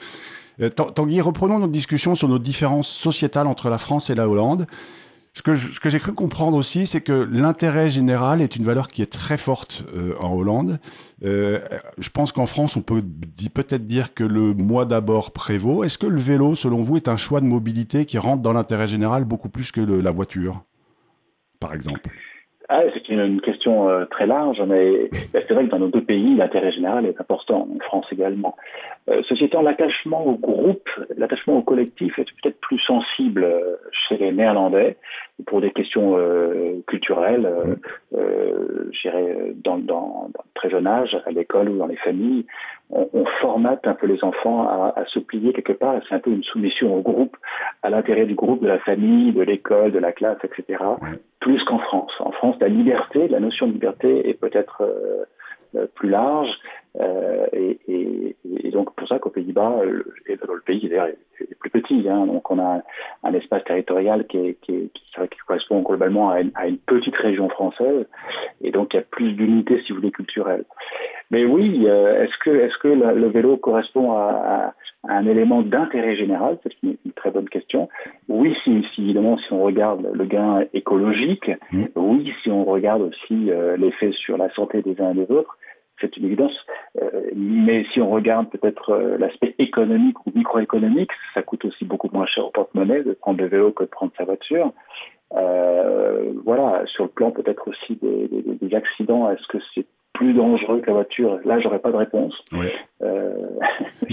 Euh, 0.60 0.68
Tanguy, 0.68 1.20
reprenons 1.20 1.60
notre 1.60 1.72
discussion 1.72 2.16
sur 2.16 2.28
nos 2.28 2.40
différences 2.40 2.88
sociétales 2.88 3.46
entre 3.46 3.68
la 3.68 3.78
France 3.78 4.10
et 4.10 4.16
la 4.16 4.28
Hollande. 4.28 4.66
Ce 5.32 5.42
que, 5.42 5.54
j'ai 5.54 5.98
cru 6.00 6.12
comprendre 6.12 6.56
aussi, 6.56 6.86
c'est 6.86 7.00
que 7.00 7.12
l'intérêt 7.12 7.88
général 7.88 8.42
est 8.42 8.56
une 8.56 8.64
valeur 8.64 8.88
qui 8.88 9.00
est 9.00 9.10
très 9.10 9.36
forte 9.36 9.84
euh, 9.94 10.14
en 10.18 10.34
Hollande. 10.34 10.80
Euh, 11.24 11.60
je 11.98 12.10
pense 12.10 12.32
qu'en 12.32 12.46
France, 12.46 12.76
on 12.76 12.82
peut 12.82 13.02
peut-être 13.54 13.86
dire 13.86 14.12
que 14.12 14.24
le 14.24 14.54
moi 14.54 14.86
d'abord 14.86 15.30
prévaut. 15.30 15.84
Est-ce 15.84 15.98
que 15.98 16.06
le 16.06 16.20
vélo, 16.20 16.56
selon 16.56 16.82
vous, 16.82 16.96
est 16.96 17.06
un 17.06 17.16
choix 17.16 17.40
de 17.40 17.46
mobilité 17.46 18.06
qui 18.06 18.18
rentre 18.18 18.42
dans 18.42 18.52
l'intérêt 18.52 18.88
général 18.88 19.24
beaucoup 19.24 19.48
plus 19.48 19.70
que 19.70 19.80
la 19.80 20.10
voiture, 20.10 20.64
par 21.60 21.74
exemple? 21.74 22.10
Ah, 22.72 22.84
c'est 22.94 23.08
une, 23.08 23.40
question 23.40 23.88
euh, 23.88 24.04
très 24.04 24.28
large, 24.28 24.62
mais 24.62 25.10
c'est 25.32 25.50
vrai 25.50 25.64
que 25.64 25.70
dans 25.70 25.80
nos 25.80 25.88
deux 25.88 26.04
pays, 26.04 26.36
l'intérêt 26.36 26.70
général 26.70 27.04
est 27.04 27.20
important, 27.20 27.68
en 27.68 27.80
France 27.80 28.06
également. 28.12 28.54
Euh, 29.08 29.22
ceci 29.24 29.46
étant, 29.46 29.60
l'attachement 29.60 30.24
au 30.24 30.34
groupe, 30.36 30.88
l'attachement 31.16 31.56
au 31.56 31.62
collectif 31.62 32.16
est 32.20 32.26
peut-être 32.40 32.60
plus 32.60 32.78
sensible 32.78 33.42
euh, 33.42 33.74
chez 33.90 34.18
les 34.18 34.30
Néerlandais 34.30 34.98
pour 35.46 35.60
des 35.60 35.70
questions 35.70 36.16
culturelles, 36.86 37.76
euh, 38.14 39.52
dans, 39.54 39.78
dans, 39.78 40.30
dans, 40.32 40.44
très 40.54 40.70
jeune 40.70 40.86
âge, 40.86 41.20
à 41.26 41.30
l'école 41.30 41.68
ou 41.68 41.78
dans 41.78 41.86
les 41.86 41.96
familles 41.96 42.46
on, 42.90 43.24
formate 43.40 43.86
un 43.86 43.94
peu 43.94 44.06
les 44.06 44.22
enfants 44.24 44.68
à, 44.68 45.04
se 45.06 45.18
plier 45.18 45.52
quelque 45.52 45.72
part. 45.72 46.00
C'est 46.08 46.14
un 46.14 46.18
peu 46.18 46.30
une 46.30 46.42
soumission 46.42 46.94
au 46.94 47.02
groupe, 47.02 47.36
à 47.82 47.90
l'intérêt 47.90 48.26
du 48.26 48.34
groupe, 48.34 48.62
de 48.62 48.68
la 48.68 48.78
famille, 48.78 49.32
de 49.32 49.42
l'école, 49.42 49.92
de 49.92 49.98
la 49.98 50.12
classe, 50.12 50.38
etc. 50.44 50.82
Plus 51.38 51.62
qu'en 51.64 51.78
France. 51.78 52.12
En 52.20 52.32
France, 52.32 52.56
la 52.60 52.68
liberté, 52.68 53.28
la 53.28 53.40
notion 53.40 53.66
de 53.68 53.72
liberté 53.72 54.28
est 54.28 54.34
peut-être 54.34 54.82
euh, 54.82 55.24
euh, 55.76 55.86
plus 55.94 56.08
large. 56.08 56.58
Euh, 57.00 57.46
et, 57.52 58.36
donc 58.72 58.94
pour 58.94 59.08
ça 59.08 59.18
qu'aux 59.18 59.30
Pays-Bas, 59.30 59.80
le, 59.84 60.04
le 60.26 60.60
pays 60.64 60.86
est, 60.86 61.18
plus 61.54 61.70
petit, 61.70 62.08
hein. 62.08 62.26
donc 62.26 62.50
on 62.50 62.58
a 62.58 62.82
un, 63.24 63.34
espace 63.34 63.64
territorial 63.64 64.26
qui, 64.26 64.56
qui, 64.60 64.90
correspond 65.46 65.82
globalement 65.82 66.30
à 66.30 66.40
une, 66.40 66.78
petite 66.78 67.16
région 67.16 67.48
française, 67.48 68.06
et 68.60 68.70
donc 68.70 68.94
il 68.94 68.98
y 68.98 69.00
a 69.00 69.02
plus 69.02 69.32
d'unité, 69.32 69.80
si 69.80 69.92
vous 69.92 69.98
voulez, 69.98 70.10
culturelle. 70.10 70.64
Mais 71.30 71.44
oui, 71.44 71.84
euh, 71.86 72.24
est-ce 72.24 72.36
que, 72.38 72.50
est 72.50 72.76
que 72.80 72.88
le 72.88 73.28
vélo 73.28 73.56
correspond 73.56 74.12
à, 74.12 74.74
un 75.08 75.26
élément 75.26 75.62
d'intérêt 75.62 76.16
général? 76.16 76.58
C'est 76.62 76.74
une, 76.82 76.96
très 77.14 77.30
bonne 77.30 77.48
question. 77.48 77.88
Oui, 78.28 78.56
si, 78.64 78.84
évidemment, 78.98 79.36
si 79.38 79.52
on 79.52 79.62
regarde 79.62 80.08
le 80.12 80.24
gain 80.24 80.64
écologique, 80.72 81.50
mmh. 81.72 81.84
oui, 81.96 82.32
si 82.42 82.50
on 82.50 82.64
regarde 82.64 83.02
aussi 83.02 83.50
euh, 83.50 83.76
l'effet 83.76 84.12
sur 84.12 84.36
la 84.36 84.50
santé 84.50 84.82
des 84.82 85.00
uns 85.00 85.10
et 85.12 85.26
des 85.26 85.30
autres, 85.30 85.56
c'est 86.00 86.16
une 86.16 86.26
évidence. 86.26 86.66
mais 87.34 87.84
si 87.92 88.00
on 88.00 88.10
regarde 88.10 88.50
peut-être 88.50 88.96
l'aspect 89.18 89.54
économique 89.58 90.18
ou 90.26 90.32
microéconomique, 90.34 91.10
ça 91.34 91.42
coûte 91.42 91.64
aussi 91.64 91.84
beaucoup 91.84 92.08
moins 92.12 92.26
cher 92.26 92.46
au 92.46 92.50
porte-monnaie 92.50 93.02
de 93.02 93.12
prendre 93.12 93.40
le 93.40 93.48
vélo 93.48 93.72
que 93.72 93.84
de 93.84 93.88
prendre 93.88 94.12
sa 94.16 94.24
voiture. 94.24 94.72
voilà, 95.30 96.82
sur 96.86 97.04
le 97.04 97.10
plan 97.10 97.30
peut-être 97.30 97.68
aussi 97.68 97.96
des, 97.96 98.28
des 98.60 98.74
accidents, 98.74 99.30
est-ce 99.30 99.46
que 99.48 99.58
c'est 99.74 99.86
plus 100.20 100.34
dangereux 100.34 100.80
que 100.80 100.86
la 100.86 100.92
voiture? 100.92 101.40
Là, 101.46 101.58
j'aurais 101.60 101.78
pas 101.78 101.90
de 101.90 101.96
réponse. 101.96 102.34
Euh, 103.02 103.32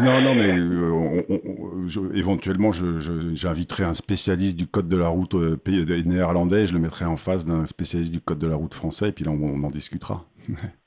non, 0.00 0.20
non, 0.22 0.34
mais 0.36 0.56
euh, 0.56 2.12
éventuellement, 2.14 2.70
j'inviterai 2.72 3.82
un 3.82 3.94
spécialiste 3.94 4.56
du 4.56 4.68
code 4.68 4.88
de 4.88 4.96
la 4.96 5.08
route 5.08 5.34
euh, 5.34 5.58
néerlandais, 6.06 6.66
je 6.66 6.74
le 6.74 6.78
mettrai 6.78 7.04
en 7.04 7.16
face 7.16 7.44
d'un 7.44 7.66
spécialiste 7.66 8.12
du 8.12 8.20
code 8.20 8.38
de 8.38 8.46
la 8.46 8.54
route 8.54 8.74
français, 8.74 9.08
et 9.08 9.12
puis 9.12 9.24
là, 9.24 9.32
on, 9.32 9.64
en 9.64 9.70
discutera. 9.70 10.24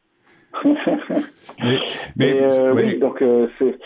mais, 2.15 2.47
oui, 2.73 2.97
donc 2.97 3.23
c'est 3.53 3.77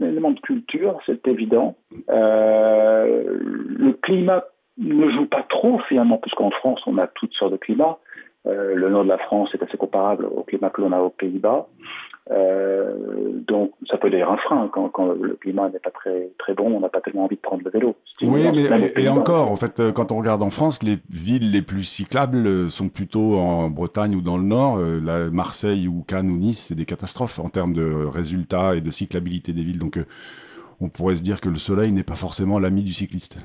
un 0.00 0.06
élément 0.06 0.30
de 0.30 0.40
culture, 0.40 0.98
c'est 1.06 1.26
évident. 1.28 1.76
le 2.08 3.92
climat 4.02 4.44
ne 4.78 5.08
joue 5.10 5.26
pas 5.26 5.42
trop 5.42 5.78
finalement, 5.80 6.18
puisqu'en 6.18 6.50
France, 6.50 6.82
on 6.86 6.98
a 6.98 7.06
toutes 7.06 7.34
sortes 7.34 7.52
de 7.52 7.58
climats. 7.58 7.98
Euh, 8.46 8.74
le 8.74 8.90
nord 8.90 9.04
de 9.04 9.08
la 9.08 9.18
France 9.18 9.54
est 9.54 9.62
assez 9.62 9.76
comparable 9.76 10.24
au 10.26 10.42
climat 10.42 10.70
que 10.70 10.80
l'on 10.80 10.92
a 10.92 10.98
aux 10.98 11.10
Pays-Bas. 11.10 11.68
Euh, 12.30 12.94
donc, 13.46 13.72
ça 13.88 13.98
peut 13.98 14.12
être 14.12 14.28
un 14.28 14.36
frein 14.36 14.68
quand, 14.72 15.12
le 15.12 15.34
climat 15.34 15.68
n'est 15.68 15.78
pas 15.78 15.90
très, 15.90 16.30
très 16.38 16.54
bon, 16.54 16.76
on 16.76 16.80
n'a 16.80 16.88
pas 16.88 17.00
tellement 17.00 17.24
envie 17.24 17.36
de 17.36 17.40
prendre 17.40 17.62
le 17.64 17.70
vélo. 17.70 17.94
Oui, 18.22 18.42
mais 18.52 18.92
et, 18.96 19.08
encore, 19.08 19.50
en 19.50 19.56
fait, 19.56 19.78
euh, 19.78 19.92
quand 19.92 20.10
on 20.10 20.18
regarde 20.18 20.42
en 20.42 20.50
France, 20.50 20.82
les 20.82 20.98
villes 21.10 21.52
les 21.52 21.62
plus 21.62 21.84
cyclables 21.84 22.68
sont 22.70 22.88
plutôt 22.88 23.38
en 23.38 23.70
Bretagne 23.70 24.16
ou 24.16 24.22
dans 24.22 24.38
le 24.38 24.44
nord. 24.44 24.78
La 24.78 25.30
Marseille 25.30 25.86
ou 25.86 26.02
Cannes 26.02 26.30
ou 26.30 26.36
Nice, 26.36 26.66
c'est 26.68 26.74
des 26.74 26.84
catastrophes 26.84 27.38
en 27.38 27.48
termes 27.48 27.72
de 27.72 28.06
résultats 28.06 28.74
et 28.74 28.80
de 28.80 28.90
cyclabilité 28.90 29.52
des 29.52 29.62
villes. 29.62 29.78
Donc, 29.78 29.98
on 30.80 30.88
pourrait 30.88 31.16
se 31.16 31.22
dire 31.22 31.40
que 31.40 31.48
le 31.48 31.56
soleil 31.56 31.92
n'est 31.92 32.02
pas 32.02 32.16
forcément 32.16 32.58
l'ami 32.58 32.82
du 32.82 32.92
cycliste. 32.92 33.38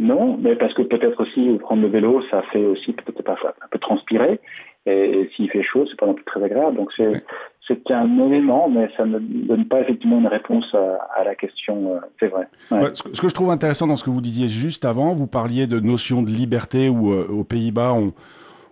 Non, 0.00 0.38
mais 0.40 0.56
parce 0.56 0.72
que 0.72 0.80
peut-être 0.80 1.20
aussi 1.20 1.58
prendre 1.60 1.82
le 1.82 1.88
vélo, 1.88 2.22
ça 2.30 2.40
fait 2.50 2.64
aussi 2.64 2.94
peut-être 2.94 3.22
un 3.44 3.68
peu 3.70 3.78
transpirer. 3.78 4.40
Et, 4.86 5.28
s'il 5.36 5.50
fait 5.50 5.62
chaud, 5.62 5.84
c'est 5.86 5.98
pas 5.98 6.06
non 6.06 6.14
plus 6.14 6.24
très 6.24 6.42
agréable. 6.42 6.74
Donc 6.74 6.90
c'est 6.96 7.90
un 7.90 8.18
élément, 8.26 8.70
mais 8.70 8.88
ça 8.96 9.04
ne 9.04 9.18
donne 9.18 9.66
pas 9.68 9.82
effectivement 9.82 10.18
une 10.18 10.26
réponse 10.26 10.74
à, 10.74 11.22
la 11.22 11.34
question. 11.34 11.96
Euh, 11.96 12.00
c'est 12.18 12.28
vrai. 12.28 12.48
ce, 12.94 13.20
que 13.20 13.28
je 13.28 13.34
trouve 13.34 13.50
intéressant 13.50 13.86
dans 13.86 13.96
ce 13.96 14.04
que 14.04 14.08
vous 14.08 14.22
disiez 14.22 14.48
juste 14.48 14.86
avant, 14.86 15.12
vous 15.12 15.26
parliez 15.26 15.66
de 15.66 15.78
notion 15.80 16.22
de 16.22 16.30
liberté 16.30 16.88
où 16.88 17.12
euh, 17.12 17.28
aux 17.28 17.44
Pays-Bas 17.44 17.92
on 17.92 18.14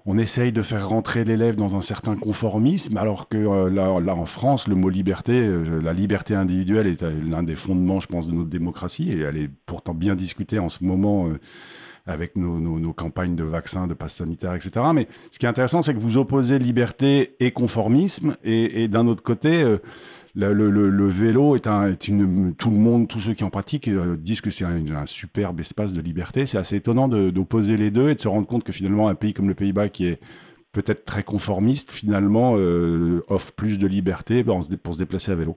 on 0.06 0.18
essaye 0.18 0.52
de 0.52 0.62
faire 0.62 0.88
rentrer 0.88 1.24
l'élève 1.24 1.56
dans 1.56 1.76
un 1.76 1.80
certain 1.80 2.16
conformisme, 2.16 2.96
alors 2.96 3.28
que 3.28 3.36
euh, 3.36 3.70
là, 3.70 4.14
en 4.14 4.24
France, 4.24 4.68
le 4.68 4.74
mot 4.74 4.88
liberté, 4.88 5.32
euh, 5.32 5.80
la 5.82 5.92
liberté 5.92 6.34
individuelle 6.34 6.86
est 6.86 7.02
euh, 7.02 7.12
l'un 7.28 7.42
des 7.42 7.54
fondements, 7.54 8.00
je 8.00 8.06
pense, 8.06 8.26
de 8.26 8.32
notre 8.32 8.50
démocratie, 8.50 9.10
et 9.12 9.20
elle 9.20 9.36
est 9.36 9.50
pourtant 9.66 9.94
bien 9.94 10.14
discutée 10.14 10.58
en 10.58 10.68
ce 10.68 10.84
moment 10.84 11.28
avec 12.06 12.36
nos, 12.36 12.92
campagnes 12.94 13.36
de 13.36 13.44
vaccins, 13.44 13.86
de 13.86 13.92
passes 13.92 14.14
sanitaires, 14.14 14.54
etc. 14.54 14.86
Mais 14.94 15.08
ce 15.30 15.38
qui 15.38 15.44
est 15.44 15.48
intéressant, 15.48 15.82
c'est 15.82 15.92
que 15.92 15.98
vous 15.98 16.16
opposez 16.16 16.58
liberté 16.58 17.36
et 17.40 17.50
conformisme, 17.50 18.36
et 18.42 18.88
d'un 18.88 19.06
autre 19.06 19.22
côté 19.22 19.62
le, 20.46 21.08
vélo 21.08 21.56
est, 21.56 21.66
un, 21.66 21.92
une, 22.06 22.54
tout 22.54 22.70
le 22.70 22.76
monde, 22.76 23.08
tous 23.08 23.20
ceux 23.20 23.34
qui 23.34 23.44
en 23.44 23.50
pratiquent 23.50 23.88
euh, 23.88 24.16
disent 24.16 24.40
que 24.40 24.50
c'est 24.50 24.64
un, 24.64 25.06
superbe 25.06 25.60
espace 25.60 25.92
de 25.92 26.00
liberté. 26.00 26.46
C'est 26.46 26.58
assez 26.58 26.76
étonnant 26.76 27.08
d'opposer 27.08 27.76
les 27.76 27.90
deux 27.90 28.08
et 28.08 28.14
de 28.14 28.20
se 28.20 28.28
rendre 28.28 28.46
compte 28.46 28.64
que 28.64 28.72
finalement 28.72 29.08
un 29.08 29.14
pays 29.14 29.34
comme 29.34 29.48
le 29.48 29.54
Pays-Bas 29.54 29.88
qui 29.88 30.06
est 30.06 30.20
peut-être 30.72 31.04
très 31.04 31.22
conformiste, 31.22 31.90
finalement 31.90 32.54
euh, 32.56 33.22
offre 33.28 33.52
plus 33.52 33.78
de 33.78 33.86
liberté 33.86 34.44
pour 34.44 34.94
se 34.94 34.98
déplacer 34.98 35.32
à 35.32 35.34
vélo. 35.34 35.56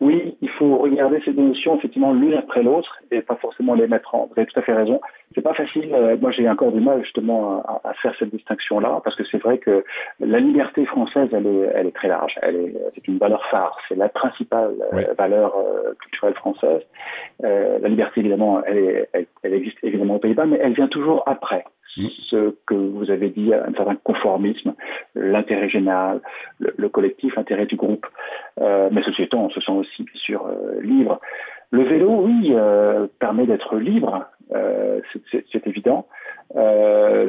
Oui, 0.00 0.36
il 0.42 0.50
faut 0.50 0.76
regarder 0.76 1.20
ces 1.24 1.32
deux 1.32 1.42
notions 1.42 1.78
effectivement 1.78 2.12
l'une 2.12 2.34
après 2.34 2.62
l'autre 2.62 3.00
et 3.10 3.22
pas 3.22 3.36
forcément 3.36 3.74
les 3.74 3.86
mettre 3.86 4.14
en. 4.14 4.26
Vous 4.26 4.34
avez 4.36 4.46
tout 4.46 4.58
à 4.58 4.62
fait 4.62 4.74
raison. 4.74 5.00
C'est 5.34 5.42
pas 5.42 5.54
facile. 5.54 5.92
Euh, 5.92 6.16
moi, 6.20 6.30
j'ai 6.30 6.48
encore 6.48 6.70
du 6.70 6.80
mal 6.80 7.02
justement 7.02 7.62
à, 7.84 7.92
faire 7.94 8.14
cette 8.18 8.30
distinction-là 8.30 9.00
parce 9.02 9.16
que 9.16 9.24
c'est 9.24 9.38
vrai 9.38 9.58
que 9.58 9.84
la 10.20 10.38
liberté 10.38 10.84
française, 10.84 11.28
elle 11.32 11.46
est, 11.46 11.70
elle 11.74 11.86
est 11.88 11.94
très 11.94 12.08
large. 12.08 12.38
Elle 12.42 12.56
est, 12.56 12.74
c'est 12.94 13.08
une 13.08 13.18
valeur 13.18 13.44
phare. 13.46 13.76
C'est 13.88 13.96
la 13.96 14.08
principale 14.08 14.74
euh, 14.92 15.14
valeur 15.18 15.56
euh, 15.56 15.94
culturelle 16.00 16.34
française. 16.34 16.82
la 17.40 17.88
liberté, 17.88 18.20
évidemment, 18.20 18.62
elle, 18.64 19.08
elle, 19.12 19.54
existe 19.54 19.78
évidemment 19.82 20.16
aux 20.16 20.20
Pays-Bas, 20.20 20.46
mais 20.46 20.58
elle 20.60 20.72
vient 20.72 20.88
toujours 20.88 21.24
après 21.26 21.64
mm. 21.96 22.06
ce 22.30 22.54
que 22.66 22.74
vous 22.74 23.10
avez 23.10 23.30
dit, 23.30 23.52
un 23.52 23.74
certain 23.74 23.96
conformisme, 23.96 24.74
l'intérêt 25.14 25.68
général, 25.68 26.20
le, 26.60 26.88
collectif, 26.88 27.34
l'intérêt 27.34 27.66
du 27.66 27.76
groupe. 27.76 28.06
mais 28.60 29.02
ceci 29.02 29.22
étant, 29.22 29.46
on 29.46 29.50
se 29.50 29.60
sent 29.60 29.72
aussi 29.72 30.04
bien 30.04 30.14
sûr 30.14 30.48
libre. 30.80 31.20
Le 31.70 31.82
vélo, 31.82 32.24
oui, 32.24 32.54
permet 33.18 33.46
d'être 33.46 33.76
libre, 33.76 34.26
euh, 34.52 35.00
c'est 35.30 35.66
évident. 35.66 36.06
Euh, 36.56 37.28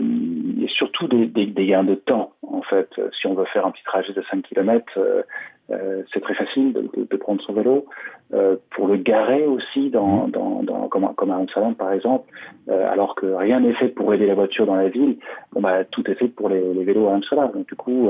et 0.62 0.68
surtout 0.68 1.08
des, 1.08 1.28
gains 1.48 1.84
de 1.84 1.96
temps, 1.96 2.34
en 2.44 2.62
fait. 2.62 2.90
Si 3.14 3.28
on 3.28 3.34
veut 3.34 3.46
faire 3.46 3.66
un 3.66 3.72
petit 3.72 3.84
trajet 3.84 4.14
de 4.14 4.22
5 4.22 4.44
km, 4.44 5.00
c'est 6.14 6.22
très 6.22 6.36
facile 6.36 6.74
de, 6.74 7.18
prendre 7.18 7.42
son 7.42 7.54
vélo. 7.54 7.86
pour 8.72 8.88
le 8.88 8.98
garer 8.98 9.46
aussi, 9.46 9.90
dans, 9.90 10.28
mmh. 10.28 10.90
comme, 10.90 11.14
comme, 11.16 11.32
à 11.32 11.38
Amsterdam 11.38 11.76
par 11.76 11.92
exemple, 11.92 12.30
alors 12.68 13.16
que 13.16 13.26
rien 13.26 13.60
n'est 13.60 13.74
fait 13.74 13.90
pour 13.90 14.14
aider 14.14 14.28
la 14.28 14.36
voiture 14.36 14.66
dans 14.66 14.76
la 14.76 14.90
ville, 14.90 15.18
bon, 15.54 15.62
bah, 15.62 15.84
tout 15.86 16.10
est 16.10 16.16
fait 16.16 16.28
pour 16.28 16.50
les, 16.50 16.84
vélos 16.84 17.08
à 17.08 17.16
Amsterdam. 17.16 17.52
Donc 17.54 17.68
du 17.68 17.76
coup, 17.76 18.10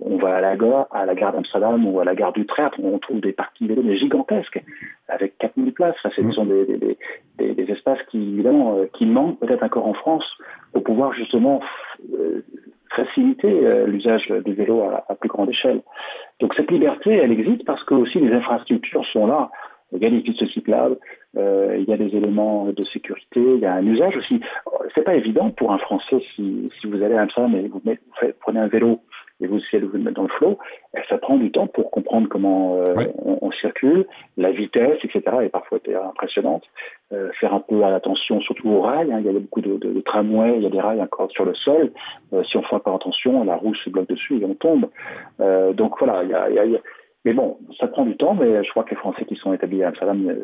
on 0.00 0.16
va 0.18 0.36
à 0.36 0.40
la 0.40 0.56
gare, 0.56 0.86
à 0.90 1.06
la 1.06 1.14
gare 1.14 1.32
d'Amsterdam 1.32 1.86
ou 1.86 2.00
à 2.00 2.04
la 2.04 2.14
gare 2.14 2.32
d'Utrecht, 2.32 2.74
on 2.82 2.98
trouve 2.98 3.20
des 3.20 3.32
parkings 3.32 3.68
vélos 3.68 3.82
mais 3.82 3.96
gigantesques, 3.96 4.62
avec 5.08 5.38
4000 5.38 5.72
places. 5.72 5.96
ce 6.02 6.20
mmh. 6.20 6.32
sont 6.32 6.44
des, 6.44 6.96
des, 7.38 7.70
espaces 7.70 8.02
qui, 8.10 8.18
évidemment, 8.18 8.76
euh, 8.76 8.86
qui 8.92 9.06
manquent 9.06 9.38
peut-être 9.38 9.62
encore 9.62 9.86
en 9.86 9.94
France 9.94 10.24
pour 10.72 10.82
pouvoir 10.82 11.12
justement 11.12 11.60
euh, 12.14 12.44
faciliter 12.90 13.66
euh, 13.66 13.86
l'usage 13.86 14.28
du 14.44 14.54
vélo 14.54 14.82
à, 14.82 15.14
plus 15.14 15.28
grande 15.28 15.48
échelle. 15.48 15.82
Donc 16.40 16.54
cette 16.54 16.70
liberté, 16.70 17.12
elle 17.12 17.32
existe 17.32 17.64
parce 17.64 17.84
que 17.84 17.94
aussi 17.94 18.18
les 18.18 18.32
infrastructures 18.32 19.04
sont 19.06 19.26
là. 19.26 19.50
Il 19.92 20.02
y 20.02 20.06
a 20.06 20.10
des 20.10 20.20
pistes 20.20 20.46
cyclables, 20.46 20.98
il 21.36 21.84
y 21.88 21.92
a 21.92 21.96
des 21.96 22.16
éléments 22.16 22.66
de 22.66 22.82
sécurité, 22.84 23.40
il 23.40 23.60
y 23.60 23.66
a 23.66 23.74
un 23.74 23.86
usage 23.86 24.16
aussi. 24.16 24.40
C'est 24.94 25.04
pas 25.04 25.14
évident 25.14 25.50
pour 25.50 25.72
un 25.72 25.78
Français 25.78 26.20
si, 26.34 26.70
si 26.80 26.86
vous 26.86 27.02
allez 27.02 27.14
à 27.14 27.22
Amsterdam 27.22 27.54
et 27.56 27.68
vous, 27.68 27.80
vous 27.84 28.32
prenez 28.40 28.60
un 28.60 28.68
vélo 28.68 29.00
et 29.40 29.46
vous 29.46 29.56
essayez 29.56 29.82
de 29.82 29.86
vous 29.86 29.98
mettre 29.98 30.16
dans 30.16 30.24
le 30.24 30.28
flot, 30.28 30.58
eh, 30.96 31.00
ça 31.08 31.18
prend 31.18 31.36
du 31.36 31.50
temps 31.50 31.66
pour 31.66 31.90
comprendre 31.90 32.28
comment 32.28 32.76
euh, 32.76 33.06
on, 33.18 33.50
circule, 33.52 34.06
la 34.36 34.52
vitesse, 34.52 34.98
etc. 35.02 35.22
est 35.42 35.48
parfois 35.48 35.78
impressionnante. 36.08 36.64
Euh, 37.12 37.30
faire 37.32 37.52
un 37.54 37.60
peu 37.60 37.82
attention, 37.84 38.40
surtout 38.40 38.68
aux 38.68 38.80
rails. 38.80 39.12
Hein. 39.12 39.18
il 39.20 39.26
y 39.26 39.28
a 39.28 39.32
beaucoup 39.32 39.60
de, 39.60 40.00
tramways, 40.02 40.56
il 40.56 40.62
y 40.62 40.66
a 40.66 40.70
des 40.70 40.80
rails 40.80 41.02
encore 41.02 41.30
sur 41.30 41.44
le 41.44 41.54
sol. 41.54 41.90
Euh, 42.32 42.44
si 42.44 42.56
on 42.56 42.62
fait 42.62 42.78
pas 42.78 42.94
attention, 42.94 43.42
la 43.44 43.56
roue 43.56 43.74
se 43.74 43.90
bloque 43.90 44.08
dessus 44.08 44.40
et 44.40 44.44
on 44.44 44.54
tombe. 44.54 44.88
donc 45.74 45.98
voilà, 45.98 46.22
il 46.22 46.30
y 46.54 46.76
a, 46.76 46.80
mais 47.24 47.34
bon, 47.34 47.58
ça 47.78 47.86
prend 47.86 48.04
du 48.04 48.16
temps, 48.16 48.34
mais 48.34 48.64
je 48.64 48.70
crois 48.70 48.84
que 48.84 48.90
les 48.90 48.96
Français 48.96 49.24
qui 49.24 49.36
sont 49.36 49.52
établis 49.52 49.82
à 49.82 49.88
Amsterdam 49.88 50.34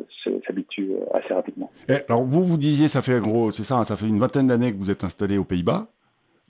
s'habituent 0.47 0.93
assez 1.15 1.33
rapidement. 1.33 1.71
alors 2.09 2.25
vous, 2.25 2.45
vous 2.45 2.59
disiez, 2.59 2.89
ça 2.89 3.03
fait 3.03 3.21
gros, 3.21 3.51
c'est 3.51 3.65
ça, 3.65 3.79
hein, 3.79 3.85
ça 3.85 3.97
fait 3.97 4.07
une 4.07 4.19
vingtaine 4.19 4.47
d'années 4.49 4.73
que 4.73 4.79
vous 4.79 4.91
êtes 4.91 5.05
installé 5.05 5.39
aux 5.39 5.45
Pays-Bas. 5.45 5.89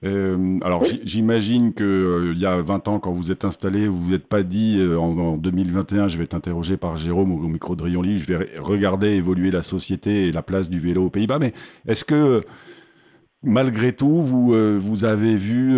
Euh, 0.04 0.58
alors 0.62 0.84
j'imagine 1.04 1.72
que 1.72 1.82
euh, 1.82 2.32
il 2.34 2.38
y 2.38 2.44
a 2.44 2.60
20 2.60 2.88
ans, 2.88 2.98
quand 2.98 3.12
vous 3.12 3.32
êtes 3.32 3.46
installé, 3.46 3.88
vous 3.88 3.98
vous 3.98 4.14
êtes 4.14 4.26
pas 4.26 4.42
dit 4.42 4.76
euh, 4.78 4.98
en, 4.98 5.38
2021, 5.38 6.08
je 6.08 6.18
vais 6.18 6.24
être 6.24 6.34
interrogé 6.34 6.76
par 6.76 6.96
Jérôme 6.96 7.32
au, 7.32 7.48
micro 7.48 7.74
de 7.76 7.82
Rion 7.82 8.02
je 8.04 8.24
vais 8.24 8.50
regarder 8.58 9.08
évoluer 9.12 9.50
la 9.50 9.62
société 9.62 10.28
et 10.28 10.32
la 10.32 10.42
place 10.42 10.68
du 10.68 10.78
vélo 10.78 11.06
aux 11.06 11.10
Pays-Bas. 11.10 11.38
Mais 11.38 11.54
est-ce 11.88 12.04
que 12.04 12.42
malgré 13.46 13.94
tout, 13.94 14.20
vous, 14.22 14.52
vous 14.78 15.04
avez 15.04 15.36
vu, 15.36 15.72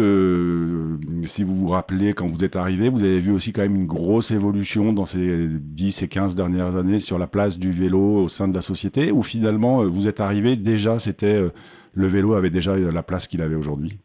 si 1.25 1.45
vous 1.45 1.55
vous 1.55 1.69
rappelez, 1.69 2.15
quand 2.15 2.27
vous 2.27 2.45
êtes 2.45 2.57
arrivé, 2.57 2.89
vous 2.89 3.05
avez 3.05 3.21
vu 3.21 3.31
aussi 3.31 3.53
quand 3.53 3.63
même 3.63 3.77
une 3.77 3.87
grosse 3.87 4.31
évolution 4.33 4.93
dans 4.93 5.05
ces 5.05 5.47
10 5.49 6.03
et 6.03 6.09
15 6.09 6.35
dernières 6.35 6.77
années 6.77 6.99
sur 6.99 7.19
la 7.19 7.27
place 7.29 7.59
du 7.59 7.71
vélo 7.71 8.23
au 8.23 8.29
sein 8.29 8.49
de 8.49 8.55
la 8.55 8.63
société, 8.63 9.13
ou 9.13 9.23
finalement 9.23 9.85
vous 9.85 10.09
êtes 10.09 10.21
arrivé 10.21 10.57
déjà, 10.57 10.99
c'était 10.99 11.41
le 11.93 12.07
vélo 12.07 12.35
avait 12.35 12.51
déjà 12.51 12.77
la 12.77 13.03
place 13.03 13.27
qu'il 13.27 13.43
avait 13.43 13.55
aujourd'hui? 13.55 13.99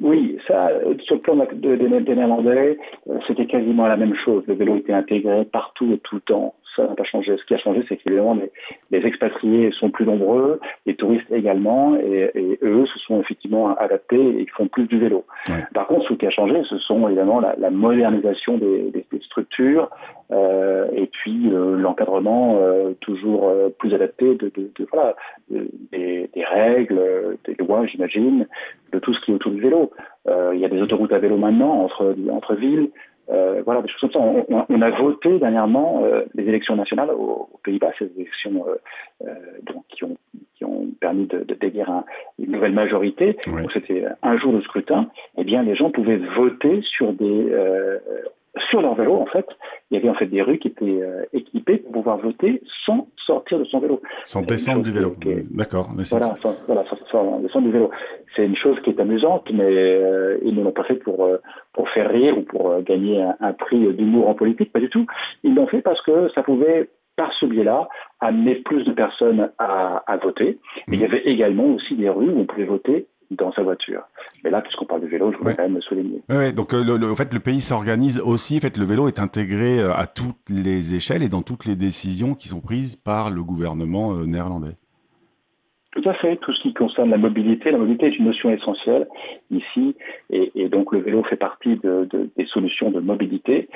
Oui, 0.00 0.38
ça, 0.46 0.70
sur 1.00 1.16
le 1.16 1.20
plan 1.20 1.36
de, 1.36 1.76
des 1.76 2.14
Néerlandais, 2.14 2.78
euh, 3.08 3.18
c'était 3.26 3.46
quasiment 3.46 3.86
la 3.86 3.96
même 3.96 4.14
chose. 4.14 4.42
Le 4.46 4.54
vélo 4.54 4.76
était 4.76 4.94
intégré 4.94 5.44
partout 5.44 5.92
et 5.92 5.98
tout 5.98 6.14
le 6.16 6.20
temps. 6.22 6.54
Ça 6.74 6.86
n'a 6.86 6.94
pas 6.94 7.04
changé. 7.04 7.36
Ce 7.36 7.44
qui 7.44 7.54
a 7.54 7.58
changé, 7.58 7.82
c'est 7.88 7.96
qu'évidemment, 7.96 8.34
les, 8.34 8.50
les, 8.90 9.06
expatriés 9.06 9.70
sont 9.72 9.90
plus 9.90 10.06
nombreux, 10.06 10.60
les 10.86 10.94
touristes 10.94 11.30
également, 11.30 11.96
et, 11.96 12.58
eux 12.62 12.86
se 12.86 12.98
sont 13.00 13.20
effectivement 13.20 13.76
adaptés 13.76 14.20
et 14.20 14.40
ils 14.40 14.50
font 14.50 14.68
plus 14.68 14.86
du 14.86 14.98
vélo. 14.98 15.24
Par 15.74 15.86
contre, 15.86 16.08
ce 16.08 16.14
qui 16.14 16.26
a 16.26 16.30
changé, 16.30 16.62
ce 16.64 16.78
sont 16.78 17.06
évidemment 17.08 17.40
la, 17.40 17.70
modernisation 17.70 18.56
des, 18.56 18.92
structures 19.20 19.90
euh, 20.32 20.88
et 20.92 21.06
puis 21.06 21.50
euh, 21.52 21.76
l'encadrement 21.76 22.60
toujours 23.00 23.52
plus 23.78 23.94
adapté 23.94 24.34
de, 24.34 24.52
voilà, 24.90 25.16
des, 25.48 26.30
des, 26.32 26.44
règles, 26.44 27.36
des 27.44 27.54
lois, 27.54 27.86
j'imagine, 27.86 28.46
de 28.92 28.98
tout 28.98 29.12
ce 29.12 29.20
qui 29.20 29.30
est 29.30 29.34
autour 29.34 29.52
du 29.52 29.60
vélo. 29.60 29.90
il 30.28 30.58
y 30.58 30.64
a 30.64 30.68
des 30.68 30.82
autoroutes 30.82 31.12
à 31.12 31.18
vélo 31.18 31.36
maintenant 31.36 31.82
entre, 31.82 32.14
entre 32.30 32.54
villes. 32.54 32.90
Euh, 33.30 33.62
voilà, 33.64 33.82
des 33.82 33.88
choses 33.88 34.10
comme 34.10 34.10
ça. 34.10 34.64
On, 34.68 34.82
a 34.82 34.90
voté 34.90 35.38
dernièrement 35.38 36.02
euh, 36.04 36.22
les 36.34 36.44
élections 36.44 36.74
nationales 36.74 37.10
aux, 37.10 37.48
Pays-Bas, 37.62 37.92
ces 37.98 38.10
élections 38.16 38.64
euh, 39.22 39.34
donc, 39.62 39.84
qui, 39.88 40.02
ont, 40.02 40.16
qui 40.56 40.64
ont 40.64 40.88
permis 41.00 41.26
de, 41.26 41.44
de 41.44 41.54
d'élire 41.54 42.02
une 42.38 42.50
nouvelle 42.50 42.72
majorité. 42.72 43.36
C'était 43.72 44.04
un 44.22 44.36
jour 44.36 44.52
de 44.52 44.60
scrutin. 44.62 45.10
Eh 45.36 45.44
bien, 45.44 45.62
les 45.62 45.76
gens 45.76 45.90
pouvaient 45.90 46.16
voter 46.16 46.80
sur 46.82 47.12
des 47.12 47.52
sur 48.56 48.82
leur 48.82 48.94
vélo, 48.94 49.14
en 49.14 49.26
fait, 49.26 49.46
il 49.90 49.96
y 49.96 50.00
avait 50.00 50.08
en 50.08 50.14
fait 50.14 50.26
des 50.26 50.42
rues 50.42 50.58
qui 50.58 50.68
étaient 50.68 51.02
euh, 51.02 51.24
équipées 51.32 51.78
pour 51.78 51.92
pouvoir 51.92 52.18
voter 52.18 52.62
sans 52.84 53.08
sortir 53.16 53.58
de 53.58 53.64
son 53.64 53.78
vélo. 53.78 54.02
Sans 54.24 54.42
descendre 54.42 54.82
du 54.82 54.90
vélo. 54.90 55.14
D'accord. 55.50 55.88
Voilà, 55.92 56.34
sans, 56.42 56.56
voilà, 56.66 56.84
sans, 57.10 57.40
descendre 57.40 57.66
du 57.66 57.72
vélo. 57.72 57.90
C'est 58.34 58.44
une 58.44 58.56
chose 58.56 58.80
qui 58.80 58.90
est 58.90 59.00
amusante, 59.00 59.50
mais 59.52 59.86
euh, 59.86 60.38
ils 60.42 60.54
ne 60.56 60.64
l'ont 60.64 60.72
pas 60.72 60.84
fait 60.84 60.96
pour, 60.96 61.24
euh, 61.24 61.38
pour 61.72 61.88
faire 61.90 62.10
rire 62.10 62.38
ou 62.38 62.42
pour 62.42 62.80
gagner 62.82 63.22
un, 63.40 63.52
prix 63.52 63.92
d'humour 63.94 64.28
en 64.28 64.34
politique, 64.34 64.72
pas 64.72 64.80
du 64.80 64.88
tout. 64.88 65.06
Ils 65.44 65.54
l'ont 65.54 65.66
fait 65.66 65.82
parce 65.82 66.00
que 66.02 66.28
ça 66.30 66.42
pouvait 66.42 66.90
par 67.16 67.32
ce 67.34 67.44
biais-là, 67.44 67.88
amener 68.20 68.54
plus 68.56 68.84
de 68.84 68.92
personnes 68.92 69.50
à, 69.58 70.16
voter. 70.22 70.58
Mais 70.88 70.96
il 70.96 71.00
y 71.00 71.02
mmh. 71.02 71.06
avait 71.06 71.22
également 71.26 71.66
aussi 71.74 71.94
des 71.94 72.08
rues 72.08 72.30
où 72.30 72.40
on 72.40 72.46
pouvait 72.46 72.64
voter 72.64 73.08
dans 73.30 73.52
sa 73.52 73.62
voiture. 73.62 74.02
Mais 74.42 74.50
là, 74.50 74.60
puisqu'on 74.60 74.86
parle 74.86 75.02
de 75.02 75.06
vélo, 75.06 75.32
je 75.32 75.38
voudrais 75.38 75.56
quand 75.56 75.62
même 75.62 75.74
le 75.74 75.80
souligner. 75.80 76.22
Oui, 76.28 76.52
donc 76.52 76.74
euh, 76.74 76.82
le, 76.82 77.10
en 77.10 77.14
fait, 77.14 77.32
le 77.32 77.40
pays 77.40 77.60
s'organise 77.60 78.20
aussi. 78.20 78.56
En 78.56 78.60
fait, 78.60 78.76
le 78.76 78.84
vélo 78.84 79.08
est 79.08 79.18
intégré 79.18 79.80
euh, 79.80 79.94
à 79.94 80.06
toutes 80.06 80.48
les 80.48 80.94
échelles 80.94 81.22
et 81.22 81.28
dans 81.28 81.42
toutes 81.42 81.64
les 81.64 81.76
décisions 81.76 82.34
qui 82.34 82.48
sont 82.48 82.60
prises 82.60 82.96
par 82.96 83.30
le 83.30 83.42
gouvernement 83.42 84.14
euh, 84.14 84.26
néerlandais. 84.26 84.74
Tout 85.92 86.08
à 86.08 86.14
fait, 86.14 86.36
tout 86.36 86.52
ce 86.52 86.62
qui 86.62 86.72
concerne 86.72 87.10
la 87.10 87.18
mobilité. 87.18 87.72
La 87.72 87.78
mobilité 87.78 88.06
est 88.06 88.16
une 88.16 88.26
notion 88.26 88.48
essentielle 88.50 89.08
ici, 89.50 89.96
et, 90.30 90.68
donc 90.68 90.92
le 90.92 91.00
vélo 91.00 91.24
fait 91.24 91.36
partie 91.36 91.80
des 91.82 92.46
solutions 92.46 92.92
de 92.92 93.00
mobilité. 93.00 93.68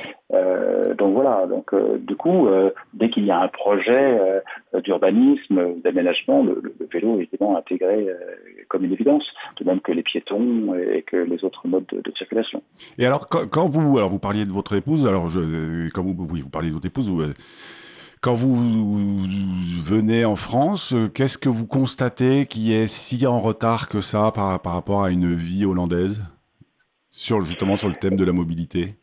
Euh, 0.45 0.95
donc 0.95 1.15
voilà, 1.15 1.47
donc 1.47 1.73
euh, 1.73 1.99
du 1.99 2.17
coup, 2.17 2.47
euh, 2.47 2.71
dès 2.93 3.09
qu'il 3.09 3.25
y 3.25 3.31
a 3.31 3.41
un 3.41 3.49
projet 3.49 4.21
d'urbanisme, 4.83 5.81
d'aménagement, 5.83 6.43
le, 6.45 6.75
vélo 6.93 7.19
est 7.19 7.25
évidemment 7.25 7.57
intégré 7.57 8.09
comme 8.69 8.85
une 8.85 8.93
évidence, 8.93 9.25
de 9.59 9.65
même 9.65 9.81
que 9.81 9.93
les 9.93 10.03
piétons 10.03 10.75
et 10.75 11.03
que 11.03 11.17
les 11.17 11.45
autres 11.45 11.67
modes 11.67 11.87
de, 11.87 12.13
circulation. 12.15 12.63
Et 12.99 13.07
alors, 13.07 13.29
quand, 13.29 13.67
vous, 13.67 13.99
alors 13.99 14.11
vous 14.11 14.19
parliez 14.19 14.45
de 14.45 14.53
votre 14.53 14.75
épouse, 14.75 15.07
alors 15.07 15.29
quand 15.95 16.03
vous, 16.03 16.15
vous 16.15 16.51
parliez 16.51 16.69
de 16.69 16.75
votre 16.75 16.87
épouse, 16.87 17.11
quand 18.21 18.35
vous 18.35 18.55
venez 19.83 20.25
en 20.25 20.37
France, 20.37 20.95
qu'est-ce 21.15 21.39
que 21.39 21.49
vous 21.49 21.67
constatez 21.67 22.47
qui 22.47 22.73
est 22.73 22.87
si 22.87 23.27
en 23.27 23.39
retard 23.39 23.89
que 23.89 24.01
ça 24.01 24.31
par, 24.33 24.61
rapport 24.65 25.05
à 25.05 25.11
une 25.11 25.35
vie 25.35 25.65
hollandaise? 25.65 26.23
Sur, 27.11 27.43
Justement 27.43 27.77
sur 27.77 27.89
le 27.89 27.95
thème 27.95 28.17
de 28.17 28.25
la 28.25 28.33
mobilité? 28.33 28.97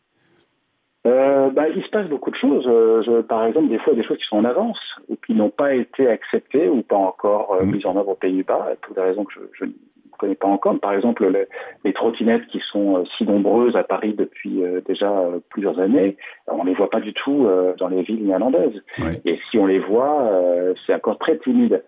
Euh, 1.06 1.50
bah, 1.50 1.68
il 1.68 1.82
se 1.82 1.90
passe 1.90 2.08
beaucoup 2.08 2.30
de 2.30 2.36
choses. 2.36 2.66
Euh, 2.68 3.22
par 3.22 3.44
exemple, 3.44 3.68
des 3.68 3.78
fois, 3.78 3.94
des 3.94 4.02
choses 4.02 4.18
qui 4.18 4.26
sont 4.26 4.36
en 4.36 4.44
avance 4.44 4.80
ou 5.08 5.16
qui 5.16 5.34
n'ont 5.34 5.50
pas 5.50 5.74
été 5.74 6.08
acceptées 6.08 6.68
ou 6.68 6.82
pas 6.82 6.96
encore 6.96 7.54
euh, 7.54 7.64
mmh. 7.64 7.70
mises 7.70 7.86
en 7.86 7.96
œuvre 7.96 8.10
aux 8.10 8.14
Pays-Bas, 8.14 8.70
pour 8.82 8.94
des 8.94 9.00
raisons 9.00 9.24
que 9.24 9.32
je, 9.34 9.40
je 9.64 9.70
connais 10.22 10.34
pas 10.36 10.48
encore. 10.48 10.78
Par 10.78 10.92
exemple, 10.92 11.28
les, 11.84 11.92
trottinettes 11.92 12.46
qui 12.46 12.60
sont 12.60 12.98
euh, 12.98 13.04
si 13.16 13.24
nombreuses 13.24 13.76
à 13.76 13.82
Paris 13.82 14.14
depuis 14.16 14.62
euh, 14.62 14.80
déjà 14.86 15.10
euh, 15.10 15.40
plusieurs 15.50 15.80
années, 15.80 16.16
on 16.46 16.64
les 16.64 16.74
voit 16.74 16.90
pas 16.90 17.00
du 17.00 17.12
tout 17.12 17.46
dans 17.78 17.88
les 17.88 18.02
villes 18.02 18.24
néerlandaises. 18.24 18.82
Et 19.24 19.38
si 19.50 19.58
on 19.58 19.66
les 19.66 19.78
voit, 19.78 20.30
c'est 20.86 20.94
encore 20.94 21.18
très 21.18 21.38
timide. 21.38 21.82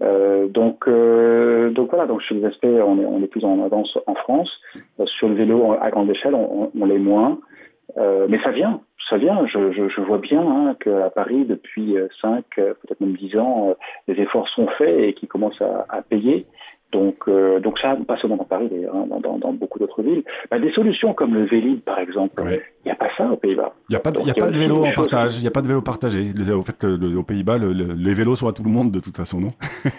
donc, 0.00 0.88
donc 0.88 1.90
voilà, 1.90 2.06
donc 2.06 2.22
sur 2.22 2.34
les 2.36 2.44
aspects, 2.44 2.66
on 2.66 2.98
est, 2.98 3.06
on 3.06 3.22
est 3.22 3.26
plus 3.26 3.44
en 3.44 3.64
avance 3.64 3.98
en 4.06 4.14
France. 4.14 4.50
sur 5.04 5.28
le 5.28 5.34
vélo 5.34 5.76
à 5.80 5.90
grande 5.90 6.10
échelle, 6.10 6.34
on, 6.34 6.70
on 6.78 6.84
l'est 6.86 6.98
moins. 6.98 7.38
Mais 7.96 8.38
ça 8.42 8.50
vient, 8.50 8.80
ça 9.08 9.16
vient. 9.16 9.46
Je, 9.46 9.72
je, 9.72 10.00
vois 10.00 10.18
bien 10.18 10.40
hein, 10.40 10.76
qu'à 10.78 11.10
Paris, 11.10 11.44
depuis 11.44 11.96
5, 12.20 12.44
peut-être 12.54 13.00
même 13.00 13.16
10 13.16 13.36
ans, 13.38 13.74
les 14.06 14.20
efforts 14.20 14.48
sont 14.48 14.68
faits 14.68 15.00
et 15.00 15.14
qui 15.14 15.26
commencent 15.26 15.62
à, 15.62 15.86
à 15.88 16.02
payer. 16.02 16.46
Donc, 16.90 17.16
euh, 17.28 17.60
donc 17.60 17.78
ça, 17.78 17.96
pas 18.06 18.16
seulement 18.16 18.38
dans 18.38 18.44
Paris, 18.44 18.68
d'ailleurs, 18.70 18.96
hein, 18.96 19.06
dans, 19.22 19.38
dans, 19.38 19.52
beaucoup 19.52 19.78
d'autres 19.78 20.02
villes. 20.02 20.24
Bah, 20.50 20.58
des 20.58 20.72
solutions 20.72 21.12
comme 21.12 21.34
le 21.34 21.44
Vélib, 21.44 21.80
par 21.80 21.98
exemple, 21.98 22.42
il 22.46 22.86
n'y 22.86 22.90
a 22.90 22.94
pas 22.94 23.10
ça 23.16 23.30
aux 23.30 23.36
Pays-Bas. 23.36 23.74
Il 23.90 23.92
n'y 23.92 23.96
a 23.96 24.00
pas 24.00 24.10
de, 24.10 24.20
y 24.20 24.30
a 24.30 24.34
pas 24.34 24.48
de 24.48 24.56
vélo 24.56 24.84
en 24.84 24.92
partage, 24.92 25.36
il 25.36 25.42
n'y 25.42 25.48
a 25.48 25.50
pas 25.50 25.60
de 25.60 25.68
vélo 25.68 25.82
partagé. 25.82 26.32
Au 26.50 26.62
fait, 26.62 26.84
aux 26.84 27.22
Pays-Bas, 27.22 27.58
les 27.58 28.14
vélos 28.14 28.36
sont 28.36 28.48
à 28.48 28.52
tout 28.52 28.62
le 28.62 28.70
monde 28.70 28.90
de 28.90 29.00
toute 29.00 29.16
façon, 29.16 29.40
non? 29.40 29.50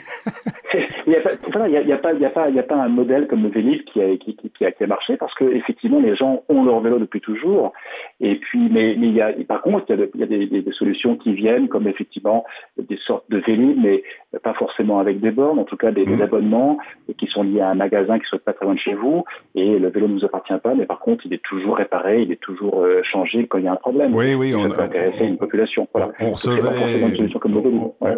Il 1.07 1.13
n'y 1.13 1.15
a, 1.15 1.21
pas, 1.21 1.31
y 1.49 1.91
a, 1.91 1.97
pas, 1.97 2.13
y 2.13 2.25
a, 2.25 2.29
pas, 2.29 2.49
y 2.49 2.59
a 2.59 2.63
pas 2.63 2.75
un 2.75 2.89
modèle 2.89 3.27
comme 3.27 3.43
le 3.43 3.49
Vélib 3.49 3.83
qui 3.83 4.01
a, 4.01 4.15
qui, 4.17 4.35
qui, 4.35 4.65
a, 4.65 4.71
qui 4.71 4.83
a 4.83 4.87
marché 4.87 5.17
parce 5.17 5.33
que 5.33 5.45
effectivement 5.45 5.99
les 5.99 6.15
gens 6.15 6.43
ont 6.49 6.63
leur 6.63 6.79
vélo 6.79 6.99
depuis 6.99 7.21
toujours. 7.21 7.73
Et 8.19 8.35
puis, 8.35 8.69
mais, 8.69 8.95
mais 8.97 9.09
y 9.09 9.21
a, 9.21 9.31
par 9.47 9.61
contre, 9.61 9.85
il 9.89 9.99
y 10.19 10.23
a, 10.23 10.25
y 10.25 10.27
des, 10.27 10.47
des, 10.47 10.61
des, 10.61 10.71
solutions 10.71 11.15
qui 11.15 11.33
viennent 11.33 11.67
comme 11.67 11.87
effectivement 11.87 12.45
des 12.77 12.97
sortes 12.97 13.25
de 13.29 13.39
Vélib, 13.39 13.77
mais 13.81 14.03
pas 14.43 14.53
forcément 14.53 14.99
avec 14.99 15.19
des 15.19 15.31
bornes, 15.31 15.59
en 15.59 15.63
tout 15.63 15.77
cas 15.77 15.91
des, 15.91 16.05
des 16.05 16.15
mmh. 16.15 16.21
abonnements 16.21 16.77
qui 17.17 17.27
sont 17.27 17.43
liés 17.43 17.61
à 17.61 17.69
un 17.69 17.75
magasin 17.75 18.19
qui 18.19 18.25
soit 18.25 18.39
pas 18.39 18.53
très 18.53 18.65
loin 18.65 18.75
de 18.75 18.79
chez 18.79 18.93
vous. 18.93 19.23
Et 19.55 19.79
le 19.79 19.89
vélo 19.89 20.07
ne 20.07 20.13
nous 20.13 20.25
appartient 20.25 20.57
pas, 20.61 20.75
mais 20.75 20.85
par 20.85 20.99
contre, 20.99 21.25
il 21.25 21.33
est 21.33 21.43
toujours 21.43 21.77
réparé, 21.77 22.21
il 22.21 22.31
est 22.31 22.41
toujours 22.41 22.81
euh, 22.81 23.01
changé 23.03 23.47
quand 23.47 23.57
il 23.57 23.65
y 23.65 23.67
a 23.67 23.71
un 23.71 23.77
problème. 23.77 24.13
Oui, 24.15 24.33
oui, 24.33 24.53
on 24.55 24.69
peut 24.69 24.81
intéresser 24.81 25.25
une 25.25 25.37
population. 25.37 25.87
Voilà. 25.93 26.11
On 26.19 26.31
recevait, 26.31 26.69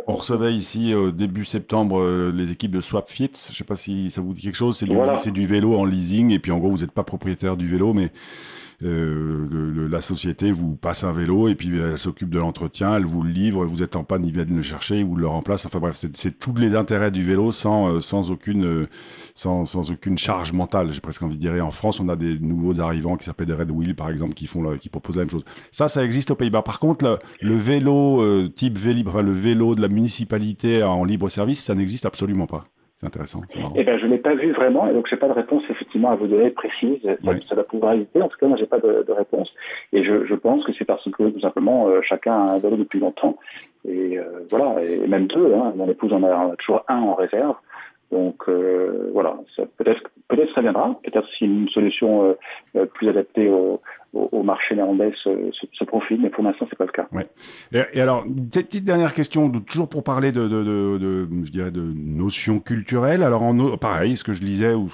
on, 0.08 0.14
recevait 0.14 0.54
ici 0.54 0.94
au 0.94 1.12
début 1.12 1.46
septembre 1.46 2.02
euh, 2.02 2.32
les 2.34 2.52
équipes 2.52 2.72
de 2.72 2.82
SwapFit. 3.22 3.46
Je 3.48 3.52
ne 3.52 3.56
sais 3.56 3.64
pas 3.64 3.76
si 3.76 4.10
ça 4.10 4.22
vous 4.22 4.34
dit 4.34 4.42
quelque 4.42 4.56
chose. 4.56 4.78
C'est 4.78 4.86
du, 4.86 5.32
du 5.32 5.46
vélo 5.46 5.78
en 5.78 5.86
leasing 5.86 6.32
et 6.32 6.40
puis 6.40 6.52
en 6.52 6.60
gros, 6.60 6.70
vous 6.70 6.80
n'êtes 6.80 6.92
pas 6.92 7.04
propriétaire 7.04 7.58
du 7.58 7.68
vélo, 7.68 7.94
mais 7.94 8.12
euh, 8.84 9.88
la 9.90 10.02
société 10.02 10.52
vous 10.52 10.76
passe 10.76 11.04
un 11.04 11.12
vélo 11.12 11.48
et 11.48 11.56
puis 11.56 11.78
elle 11.78 12.00
s'occupe 12.00 12.30
de 12.30 12.40
l'entretien, 12.40 12.96
elle 12.96 13.06
vous 13.06 13.22
le 13.22 13.30
livre, 13.30 13.64
vous 13.66 13.84
êtes 13.84 13.96
en 13.96 14.04
panne, 14.04 14.26
ils 14.26 14.34
viennent 14.34 14.56
le 14.56 14.62
chercher, 14.62 15.04
vous 15.04 15.16
le 15.16 15.28
remplace. 15.28 15.66
Enfin 15.66 15.80
bref, 15.80 16.00
c'est 16.14 16.40
tous 16.40 16.56
les 16.56 16.76
intérêts 16.76 17.12
du 17.12 17.24
vélo 17.24 17.52
sans, 17.52 17.90
euh, 17.90 18.02
sans, 18.02 18.32
aucune, 18.32 18.66
euh, 18.66 18.88
sans, 19.36 19.66
sans 19.66 19.92
aucune 19.92 20.18
charge 20.18 20.54
mentale. 20.54 20.92
J'ai 20.92 21.02
presque 21.02 21.22
envie 21.22 21.36
de 21.36 21.40
dire. 21.40 21.52
En 21.66 21.72
France, 21.72 22.00
on 22.00 22.10
a 22.10 22.16
des 22.16 22.40
nouveaux 22.40 22.80
arrivants 22.80 23.18
qui 23.18 23.26
s'appellent 23.26 23.54
Red 23.54 23.70
Wheel, 23.70 23.96
par 23.96 24.10
exemple, 24.10 24.34
qui, 24.34 24.48
font 24.48 24.76
qui 24.78 24.90
proposent 24.90 25.18
la 25.18 25.24
même 25.24 25.32
chose. 25.32 25.46
Ça, 25.72 25.88
ça 25.88 26.04
existe 26.04 26.32
aux 26.32 26.36
Pays-Bas. 26.36 26.64
Par 26.64 26.80
contre, 26.80 27.20
le, 27.42 27.56
vélo 27.56 28.48
type 28.50 28.78
Vélib, 28.78 29.08
enfin 29.08 29.22
le 29.22 29.32
vélo 29.32 29.76
de 29.76 29.82
la 29.82 29.90
municipalité 29.90 30.84
en 30.84 31.04
libre 31.04 31.30
service, 31.30 31.64
ça 31.64 31.76
n'existe 31.76 32.06
absolument 32.06 32.48
pas. 32.48 32.66
C'est 33.02 33.08
intéressant. 33.08 33.42
Eh 33.76 33.84
ben, 33.84 33.98
je 33.98 34.06
ne 34.06 34.12
l'ai 34.12 34.20
pas 34.20 34.36
vu 34.36 34.52
vraiment, 34.52 34.88
et 34.88 34.94
donc 34.94 35.08
je 35.08 35.16
n'ai 35.16 35.20
pas 35.20 35.28
de 35.28 35.34
réponse 35.34 35.64
effectivement 35.72 36.12
à 36.12 36.16
vous 36.16 36.28
donner 36.28 36.52
précise. 36.52 37.00
Ça, 37.50 37.56
va 37.56 37.64
pouvoir 37.64 37.94
éviter. 37.94 38.22
En 38.22 38.28
tout 38.28 38.38
cas, 38.38 38.46
moi, 38.46 38.58
j'ai 38.58 38.68
pas 38.68 38.78
de, 38.78 39.12
réponse. 39.12 39.52
Et 39.92 40.04
je, 40.04 40.24
je 40.28 40.36
pense 40.36 40.64
que 40.64 40.72
c'est 40.74 40.86
parce 40.86 41.10
que 41.10 41.30
tout 41.30 41.40
simplement 41.40 41.88
euh, 41.88 42.02
chacun 42.04 42.46
a 42.46 42.52
un 42.52 42.60
vélo 42.60 42.78
depuis 42.78 43.00
longtemps. 43.00 43.40
Et 43.86 44.20
euh, 44.20 44.46
voilà, 44.52 44.84
et 44.84 45.08
même 45.08 45.26
deux. 45.26 45.52
Hein. 45.52 45.74
Mon 45.76 45.90
épouse 45.90 46.14
en 46.14 46.22
a, 46.22 46.56
toujours 46.58 46.86
un 46.88 47.00
en 47.00 47.16
réserve. 47.16 47.56
Donc 48.12 48.48
euh, 48.48 49.10
voilà, 49.14 49.36
peut-être 49.78 50.04
peut-être 50.28 50.54
ça 50.54 50.62
viendra, 50.62 50.96
peut-être 51.04 51.28
si 51.30 51.46
une 51.46 51.70
solution 51.70 52.38
plus 52.94 53.10
adaptée 53.10 53.50
au, 53.50 53.82
au, 54.14 54.44
marché 54.44 54.76
néerlandais 54.76 55.14
se, 55.24 55.30
se, 55.72 55.84
profile, 55.86 56.20
mais 56.22 56.30
pour 56.30 56.44
l'instant, 56.44 56.68
c'est 56.70 56.78
pas 56.78 56.86
le 56.86 56.92
cas. 56.92 57.08
Ouais. 57.14 57.30
Et, 57.94 58.02
alors, 58.02 58.26
une 58.26 58.50
petite 58.50 58.84
dernière 58.84 59.14
question, 59.14 59.50
toujours 59.52 59.88
pour 59.88 60.04
parler 60.04 60.34
de, 60.34 60.50
je 60.50 61.52
dirais, 61.52 61.72
de 61.72 61.82
notions 61.82 62.60
culturelles. 62.60 63.24
Alors, 63.24 63.44
pareil, 63.80 64.18
ce 64.18 64.24
que 64.24 64.34
je 64.34 64.42
lisais 64.42 64.74
ou 64.74 64.88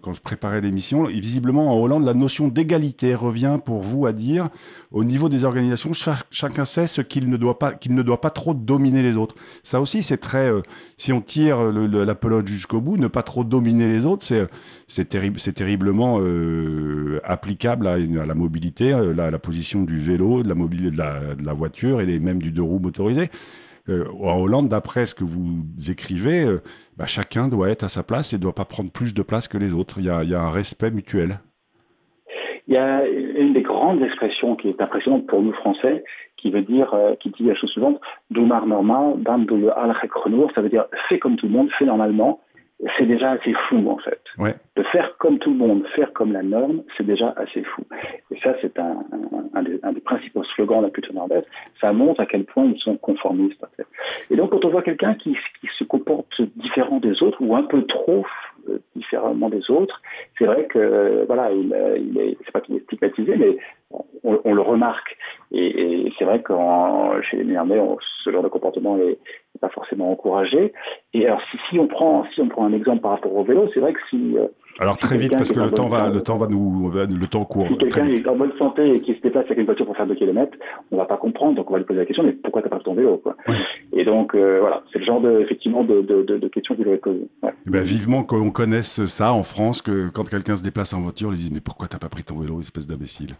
quand 0.00 0.12
je 0.12 0.20
préparais 0.20 0.60
l'émission, 0.60 1.04
visiblement 1.04 1.72
en 1.72 1.82
Hollande, 1.82 2.04
la 2.04 2.14
notion 2.14 2.48
d'égalité 2.48 3.14
revient 3.14 3.58
pour 3.64 3.80
vous 3.80 4.06
à 4.06 4.12
dire, 4.12 4.48
au 4.92 5.02
niveau 5.02 5.28
des 5.28 5.44
organisations, 5.44 5.92
chacun 6.30 6.64
sait 6.64 6.86
ce 6.86 7.00
qu'il 7.00 7.28
ne 7.30 7.36
doit 7.36 7.58
pas, 7.58 7.72
qu'il 7.72 7.94
ne 7.94 8.02
doit 8.02 8.20
pas 8.20 8.30
trop 8.30 8.54
dominer 8.54 9.02
les 9.02 9.16
autres. 9.16 9.34
Ça 9.64 9.80
aussi, 9.80 10.02
c'est 10.02 10.18
très, 10.18 10.50
euh, 10.50 10.60
si 10.96 11.12
on 11.12 11.20
tire 11.20 11.72
la 11.72 12.14
pelote 12.14 12.46
jusqu'au 12.46 12.80
bout, 12.80 12.96
ne 12.96 13.08
pas 13.08 13.22
trop 13.22 13.42
dominer 13.42 13.88
les 13.88 14.06
autres, 14.06 14.22
c'est, 14.22 14.46
c'est 14.86 15.08
terriblement 15.08 16.20
euh, 16.20 17.20
applicable 17.24 17.88
à, 17.88 17.94
à 17.94 18.26
la 18.26 18.34
mobilité 18.34 18.51
euh, 18.80 19.14
la, 19.14 19.38
position 19.38 19.82
du 19.82 19.98
vélo, 19.98 20.42
de 20.42 20.48
la 20.48 20.54
mobilité 20.54 20.90
de 20.90 21.46
la, 21.46 21.52
voiture 21.52 22.00
et 22.00 22.18
même 22.18 22.40
du 22.40 22.50
deux 22.50 22.62
roues 22.62 22.78
motorisé. 22.78 23.24
Euh, 23.88 24.04
en 24.20 24.38
Hollande, 24.38 24.68
d'après 24.68 25.06
ce 25.06 25.14
que 25.14 25.24
vous 25.24 25.64
écrivez, 25.88 26.44
euh, 26.44 26.58
bah, 26.96 27.06
chacun 27.06 27.48
doit 27.48 27.68
être 27.70 27.82
à 27.82 27.88
sa 27.88 28.02
place 28.02 28.32
et 28.32 28.36
ne 28.36 28.42
doit 28.42 28.54
pas 28.54 28.64
prendre 28.64 28.92
plus 28.92 29.12
de 29.14 29.22
place 29.22 29.48
que 29.48 29.58
les 29.58 29.74
autres. 29.74 29.96
Il 29.98 30.04
y 30.04 30.10
a, 30.10 30.40
un 30.40 30.50
respect 30.50 30.90
mutuel. 30.90 31.40
Il 32.68 32.74
y 32.74 32.76
a 32.76 33.04
une 33.06 33.52
des 33.52 33.62
grandes 33.62 34.02
expressions 34.02 34.54
qui 34.54 34.68
est 34.68 34.80
impressionnante 34.80 35.26
pour 35.26 35.42
nous 35.42 35.52
Français, 35.52 36.04
qui 36.36 36.52
veut 36.52 36.62
dire, 36.62 36.94
qui 37.18 37.30
dit 37.30 37.42
la 37.42 37.56
chose 37.56 37.70
suivante, 37.70 38.00
Doumar 38.30 38.66
normal, 38.66 39.16
ça 40.54 40.62
veut 40.62 40.68
dire 40.68 40.86
fais 41.08 41.18
comme 41.18 41.34
tout 41.34 41.46
le 41.46 41.52
monde, 41.52 41.70
fais 41.76 41.84
normalement, 41.84 42.40
c'est 42.96 43.06
déjà 43.06 43.32
assez 43.32 43.52
fou 43.52 43.88
en 43.88 43.98
fait. 43.98 44.20
De 44.76 44.82
faire 44.84 45.16
comme 45.18 45.38
tout 45.38 45.50
le 45.50 45.56
monde, 45.56 45.86
faire 45.88 46.12
comme 46.12 46.32
la 46.32 46.42
norme, 46.42 46.82
c'est 46.96 47.06
déjà 47.06 47.32
assez 47.36 47.62
fou. 47.62 47.82
Et 48.30 48.38
ça, 48.40 48.54
c'est 48.60 48.78
un, 48.78 49.04
des, 49.62 50.00
principaux 50.00 50.42
slogans 50.42 50.80
de 50.80 50.86
la 50.86 50.90
culture 50.90 51.14
nord-est. 51.14 51.46
Ça 51.80 51.92
montre 51.92 52.20
à 52.20 52.26
quel 52.26 52.44
point 52.44 52.64
ils 52.64 52.80
sont 52.80 52.96
conformistes. 52.96 53.64
Et 54.30 54.36
donc, 54.36 54.50
quand 54.50 54.64
on 54.64 54.70
voit 54.70 54.82
quelqu'un 54.82 55.14
qui, 55.14 55.36
se 55.78 55.84
comporte 55.84 56.42
différent 56.56 56.98
des 56.98 57.22
autres 57.22 57.38
ou 57.40 57.54
un 57.54 57.62
peu 57.62 57.84
trop 57.84 58.24
différemment 58.94 59.48
des 59.48 59.70
autres. 59.70 60.00
C'est 60.38 60.44
vrai 60.44 60.66
que 60.66 61.24
voilà, 61.26 61.50
il, 61.50 61.74
il 61.98 62.18
est, 62.18 62.36
c'est 62.44 62.52
pas 62.52 62.60
qu'il 62.60 62.76
est 62.76 62.84
stigmatisé, 62.84 63.36
mais 63.36 63.56
on, 64.24 64.54
le 64.54 64.60
remarque. 64.60 65.16
Et, 65.50 66.12
c'est 66.18 66.24
vrai 66.24 66.42
que 66.42 66.52
chez 67.22 67.38
les 67.38 67.44
Néerlandais, 67.44 67.80
ce 68.24 68.30
genre 68.30 68.42
de 68.42 68.48
comportement 68.48 68.96
n'est 68.96 69.18
pas 69.60 69.68
forcément 69.68 70.10
encouragé. 70.10 70.72
Et 71.14 71.26
alors, 71.26 71.40
si, 71.68 71.78
on 71.78 71.86
prend, 71.86 72.24
si 72.32 72.40
on 72.40 72.48
prend 72.48 72.64
un 72.64 72.72
exemple 72.72 73.02
par 73.02 73.12
rapport 73.12 73.34
au 73.34 73.44
vélo, 73.44 73.68
c'est 73.72 73.80
vrai 73.80 73.92
que 73.92 74.00
si 74.10 74.36
euh, 74.36 74.46
alors 74.78 74.96
très 74.96 75.18
vite 75.18 75.32
parce 75.32 75.52
que 75.52 75.60
le 75.60 75.70
temps 75.70 75.86
va, 75.86 76.08
le 76.08 76.22
temps 76.22 76.36
va 76.36 76.46
nous, 76.46 76.90
le 76.90 77.26
temps 77.26 77.44
court. 77.44 77.66
Si 77.68 77.76
quelqu'un 77.76 78.06
est 78.06 78.26
en 78.26 78.36
bonne 78.36 78.56
santé 78.56 78.94
et 78.94 79.00
qui 79.00 79.14
se 79.14 79.20
déplace 79.20 79.44
avec 79.44 79.58
une 79.58 79.66
voiture 79.66 79.86
pour 79.86 79.96
faire 79.96 80.06
2 80.06 80.14
km, 80.14 80.56
on 80.90 80.96
va 80.96 81.04
pas 81.04 81.18
comprendre, 81.18 81.56
donc 81.56 81.70
on 81.70 81.74
va 81.74 81.78
lui 81.78 81.84
poser 81.84 82.00
la 82.00 82.06
question, 82.06 82.24
mais 82.24 82.32
pourquoi 82.32 82.62
t'as 82.62 82.70
pas 82.70 82.78
ton 82.78 82.94
vélo, 82.94 83.18
quoi? 83.18 83.36
Et 83.92 84.04
donc 84.04 84.34
euh, 84.34 84.60
voilà, 84.60 84.82
c'est 84.92 84.98
le 84.98 85.04
genre 85.04 85.20
de, 85.20 85.40
effectivement 85.40 85.84
de, 85.84 86.00
de, 86.00 86.22
de, 86.22 86.48
questions 86.48 86.74
qu'il 86.74 86.84
devrait 86.84 86.98
poser. 86.98 87.28
Eh 87.44 87.70
ben, 87.70 87.82
vivement 87.82 88.24
qu'on 88.24 88.50
connaisse 88.50 89.04
ça 89.04 89.32
en 89.32 89.42
France, 89.42 89.82
que 89.82 90.10
quand 90.10 90.28
quelqu'un 90.28 90.56
se 90.56 90.62
déplace 90.62 90.94
en 90.94 91.00
voiture, 91.00 91.28
on 91.28 91.32
lui 91.32 91.38
dit 91.38 91.50
mais 91.52 91.60
pourquoi 91.60 91.88
t'as 91.88 91.98
pas 91.98 92.08
pris 92.08 92.24
ton 92.24 92.38
vélo, 92.38 92.60
espèce 92.60 92.86
d'imbécile? 92.86 93.34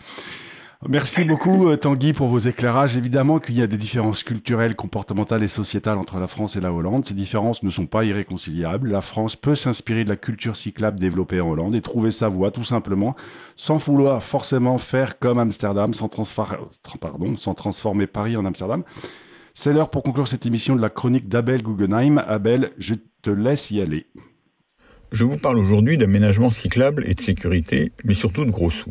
Merci 0.88 1.22
beaucoup 1.22 1.68
euh, 1.68 1.76
Tanguy 1.76 2.12
pour 2.12 2.26
vos 2.26 2.40
éclairages. 2.40 2.96
Évidemment 2.96 3.38
qu'il 3.38 3.54
y 3.54 3.62
a 3.62 3.68
des 3.68 3.76
différences 3.76 4.24
culturelles, 4.24 4.74
comportementales 4.74 5.44
et 5.44 5.48
sociétales 5.48 5.96
entre 5.96 6.18
la 6.18 6.26
France 6.26 6.56
et 6.56 6.60
la 6.60 6.72
Hollande. 6.72 7.06
Ces 7.06 7.14
différences 7.14 7.62
ne 7.62 7.70
sont 7.70 7.86
pas 7.86 8.04
irréconciliables. 8.04 8.90
La 8.90 9.00
France 9.00 9.36
peut 9.36 9.54
s'inspirer 9.54 10.02
de 10.02 10.08
la 10.08 10.16
culture 10.16 10.56
cyclable 10.56 10.98
développée 10.98 11.40
en 11.40 11.50
Hollande 11.50 11.76
et 11.76 11.82
trouver 11.82 12.10
sa 12.10 12.28
voie 12.28 12.50
tout 12.50 12.64
simplement, 12.64 13.14
sans 13.54 13.76
vouloir 13.76 14.24
forcément 14.24 14.76
faire 14.76 15.20
comme 15.20 15.38
Amsterdam, 15.38 15.94
sans, 15.94 16.08
transformer 16.08 18.06
Paris 18.08 18.36
en 18.36 18.44
Amsterdam. 18.44 18.82
C'est 19.54 19.72
l'heure 19.72 19.90
pour 19.90 20.02
conclure 20.02 20.26
cette 20.26 20.46
émission 20.46 20.74
de 20.74 20.80
la 20.80 20.90
chronique 20.90 21.28
d'Abel 21.28 21.62
Guggenheim. 21.62 22.18
Abel, 22.26 22.72
je 22.78 22.94
te 23.22 23.30
laisse 23.30 23.70
y 23.70 23.80
aller. 23.80 24.06
Je 25.12 25.22
vous 25.22 25.36
parle 25.36 25.58
aujourd'hui 25.58 25.96
d'aménagement 25.96 26.50
cyclable 26.50 27.04
et 27.06 27.14
de 27.14 27.20
sécurité, 27.20 27.92
mais 28.04 28.14
surtout 28.14 28.44
de 28.44 28.50
gros 28.50 28.70
sous. 28.70 28.90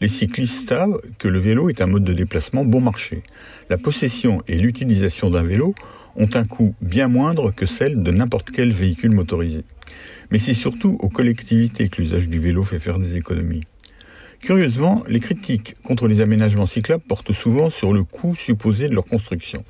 Les 0.00 0.08
cyclistes 0.08 0.68
savent 0.68 1.00
que 1.18 1.28
le 1.28 1.38
vélo 1.38 1.68
est 1.68 1.80
un 1.80 1.86
mode 1.86 2.04
de 2.04 2.12
déplacement 2.12 2.64
bon 2.64 2.80
marché. 2.80 3.22
La 3.68 3.76
possession 3.76 4.42
et 4.48 4.58
l'utilisation 4.58 5.28
d'un 5.28 5.42
vélo 5.42 5.74
ont 6.16 6.28
un 6.34 6.44
coût 6.44 6.74
bien 6.80 7.08
moindre 7.08 7.50
que 7.50 7.66
celle 7.66 8.02
de 8.02 8.10
n'importe 8.10 8.50
quel 8.50 8.72
véhicule 8.72 9.12
motorisé. 9.12 9.64
Mais 10.30 10.38
c'est 10.38 10.54
surtout 10.54 10.96
aux 11.00 11.08
collectivités 11.08 11.88
que 11.88 12.00
l'usage 12.00 12.28
du 12.28 12.38
vélo 12.38 12.64
fait 12.64 12.78
faire 12.78 12.98
des 12.98 13.16
économies. 13.16 13.64
Curieusement, 14.40 15.04
les 15.06 15.20
critiques 15.20 15.74
contre 15.82 16.08
les 16.08 16.22
aménagements 16.22 16.66
cyclables 16.66 17.04
portent 17.06 17.34
souvent 17.34 17.68
sur 17.68 17.92
le 17.92 18.04
coût 18.04 18.34
supposé 18.34 18.88
de 18.88 18.94
leur 18.94 19.04
construction. 19.04 19.64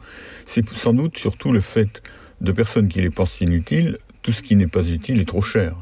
C'est 0.46 0.68
sans 0.68 0.92
doute 0.92 1.18
surtout 1.18 1.50
le 1.50 1.60
fait 1.60 2.02
de 2.40 2.52
personnes 2.52 2.88
qui 2.88 3.00
les 3.00 3.10
pensent 3.10 3.40
inutiles, 3.40 3.98
tout 4.22 4.32
ce 4.32 4.42
qui 4.42 4.54
n'est 4.54 4.68
pas 4.68 4.88
utile 4.88 5.20
est 5.20 5.28
trop 5.28 5.42
cher. 5.42 5.74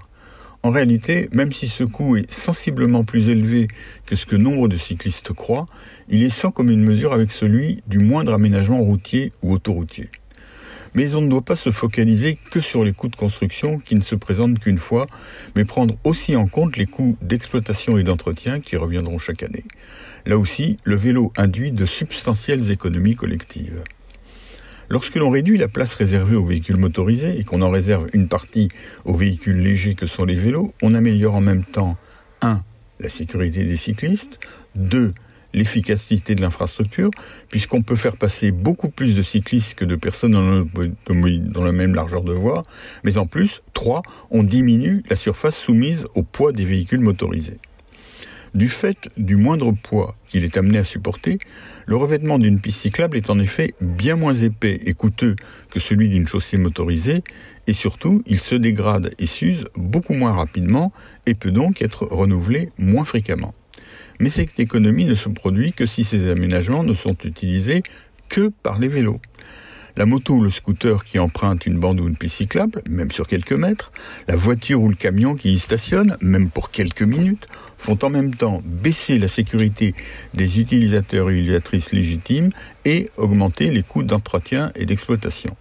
En 0.64 0.70
réalité, 0.70 1.28
même 1.32 1.52
si 1.52 1.68
ce 1.68 1.84
coût 1.84 2.16
est 2.16 2.30
sensiblement 2.30 3.04
plus 3.04 3.28
élevé 3.28 3.68
que 4.06 4.16
ce 4.16 4.26
que 4.26 4.34
nombre 4.34 4.66
de 4.66 4.76
cyclistes 4.76 5.32
croient, 5.32 5.66
il 6.08 6.22
est 6.22 6.30
sans 6.30 6.50
commune 6.50 6.82
mesure 6.82 7.12
avec 7.12 7.30
celui 7.30 7.82
du 7.86 7.98
moindre 7.98 8.34
aménagement 8.34 8.80
routier 8.80 9.32
ou 9.42 9.52
autoroutier. 9.52 10.10
Mais 10.94 11.14
on 11.14 11.20
ne 11.20 11.28
doit 11.28 11.42
pas 11.42 11.54
se 11.54 11.70
focaliser 11.70 12.38
que 12.50 12.60
sur 12.60 12.82
les 12.82 12.92
coûts 12.92 13.08
de 13.08 13.16
construction 13.16 13.78
qui 13.78 13.94
ne 13.94 14.00
se 14.00 14.16
présentent 14.16 14.58
qu'une 14.58 14.78
fois, 14.78 15.06
mais 15.54 15.64
prendre 15.64 15.96
aussi 16.02 16.34
en 16.34 16.48
compte 16.48 16.76
les 16.76 16.86
coûts 16.86 17.16
d'exploitation 17.22 17.98
et 17.98 18.02
d'entretien 18.02 18.58
qui 18.58 18.76
reviendront 18.76 19.18
chaque 19.18 19.44
année. 19.44 19.64
Là 20.26 20.38
aussi, 20.38 20.78
le 20.82 20.96
vélo 20.96 21.32
induit 21.36 21.72
de 21.72 21.86
substantielles 21.86 22.72
économies 22.72 23.14
collectives. 23.14 23.84
Lorsque 24.90 25.16
l'on 25.16 25.28
réduit 25.28 25.58
la 25.58 25.68
place 25.68 25.94
réservée 25.94 26.34
aux 26.34 26.46
véhicules 26.46 26.78
motorisés 26.78 27.38
et 27.38 27.44
qu'on 27.44 27.60
en 27.60 27.68
réserve 27.68 28.08
une 28.14 28.26
partie 28.26 28.68
aux 29.04 29.16
véhicules 29.16 29.60
légers 29.60 29.94
que 29.94 30.06
sont 30.06 30.24
les 30.24 30.34
vélos, 30.34 30.72
on 30.80 30.94
améliore 30.94 31.34
en 31.34 31.42
même 31.42 31.62
temps 31.62 31.98
1. 32.40 32.62
la 32.98 33.10
sécurité 33.10 33.64
des 33.64 33.76
cyclistes, 33.76 34.40
2. 34.76 35.12
l'efficacité 35.52 36.34
de 36.34 36.40
l'infrastructure, 36.40 37.10
puisqu'on 37.50 37.82
peut 37.82 37.96
faire 37.96 38.16
passer 38.16 38.50
beaucoup 38.50 38.88
plus 38.88 39.14
de 39.14 39.22
cyclistes 39.22 39.74
que 39.74 39.84
de 39.84 39.94
personnes 39.94 40.32
dans, 40.32 41.64
la 41.64 41.72
même 41.72 41.94
largeur 41.94 42.22
de 42.22 42.32
voie, 42.32 42.62
mais 43.04 43.18
en 43.18 43.26
plus, 43.26 43.60
3. 43.74 44.00
on 44.30 44.42
diminue 44.42 45.02
la 45.10 45.16
surface 45.16 45.56
soumise 45.56 46.06
au 46.14 46.22
poids 46.22 46.52
des 46.52 46.64
véhicules 46.64 47.00
motorisés. 47.00 47.58
Du 48.54 48.68
fait 48.68 49.10
du 49.16 49.36
moindre 49.36 49.72
poids 49.72 50.16
qu'il 50.28 50.44
est 50.44 50.56
amené 50.56 50.78
à 50.78 50.84
supporter, 50.84 51.38
le 51.86 51.96
revêtement 51.96 52.38
d'une 52.38 52.60
piste 52.60 52.80
cyclable 52.80 53.16
est 53.16 53.30
en 53.30 53.38
effet 53.38 53.74
bien 53.80 54.16
moins 54.16 54.34
épais 54.34 54.80
et 54.84 54.94
coûteux 54.94 55.36
que 55.70 55.80
celui 55.80 56.08
d'une 56.08 56.26
chaussée 56.26 56.56
motorisée, 56.56 57.22
et 57.66 57.72
surtout, 57.72 58.22
il 58.26 58.40
se 58.40 58.54
dégrade 58.54 59.12
et 59.18 59.26
s'use 59.26 59.64
beaucoup 59.76 60.14
moins 60.14 60.32
rapidement 60.32 60.92
et 61.26 61.34
peut 61.34 61.50
donc 61.50 61.82
être 61.82 62.06
renouvelé 62.06 62.70
moins 62.78 63.04
fréquemment. 63.04 63.54
Mais 64.20 64.30
cette 64.30 64.58
économie 64.58 65.04
ne 65.04 65.14
se 65.14 65.28
produit 65.28 65.72
que 65.72 65.86
si 65.86 66.04
ces 66.04 66.30
aménagements 66.30 66.82
ne 66.82 66.94
sont 66.94 67.16
utilisés 67.24 67.82
que 68.28 68.50
par 68.62 68.78
les 68.78 68.88
vélos 68.88 69.20
la 69.98 70.06
moto 70.06 70.34
ou 70.34 70.42
le 70.44 70.50
scooter 70.50 71.02
qui 71.02 71.18
emprunte 71.18 71.66
une 71.66 71.80
bande 71.80 71.98
ou 71.98 72.06
une 72.06 72.14
piste 72.14 72.36
cyclable, 72.36 72.82
même 72.88 73.10
sur 73.10 73.26
quelques 73.26 73.52
mètres, 73.52 73.90
la 74.28 74.36
voiture 74.36 74.80
ou 74.80 74.88
le 74.88 74.94
camion 74.94 75.34
qui 75.34 75.52
y 75.52 75.58
stationne, 75.58 76.16
même 76.20 76.50
pour 76.50 76.70
quelques 76.70 77.02
minutes, 77.02 77.48
font 77.76 77.98
en 78.02 78.08
même 78.08 78.32
temps 78.32 78.62
baisser 78.64 79.18
la 79.18 79.26
sécurité 79.26 79.96
des 80.34 80.60
utilisateurs 80.60 81.30
et 81.30 81.34
utilisatrices 81.34 81.90
légitimes 81.90 82.50
et 82.84 83.10
augmenter 83.16 83.72
les 83.72 83.82
coûts 83.82 84.04
d'entretien 84.04 84.70
et 84.76 84.86
d'exploitation. 84.86 85.56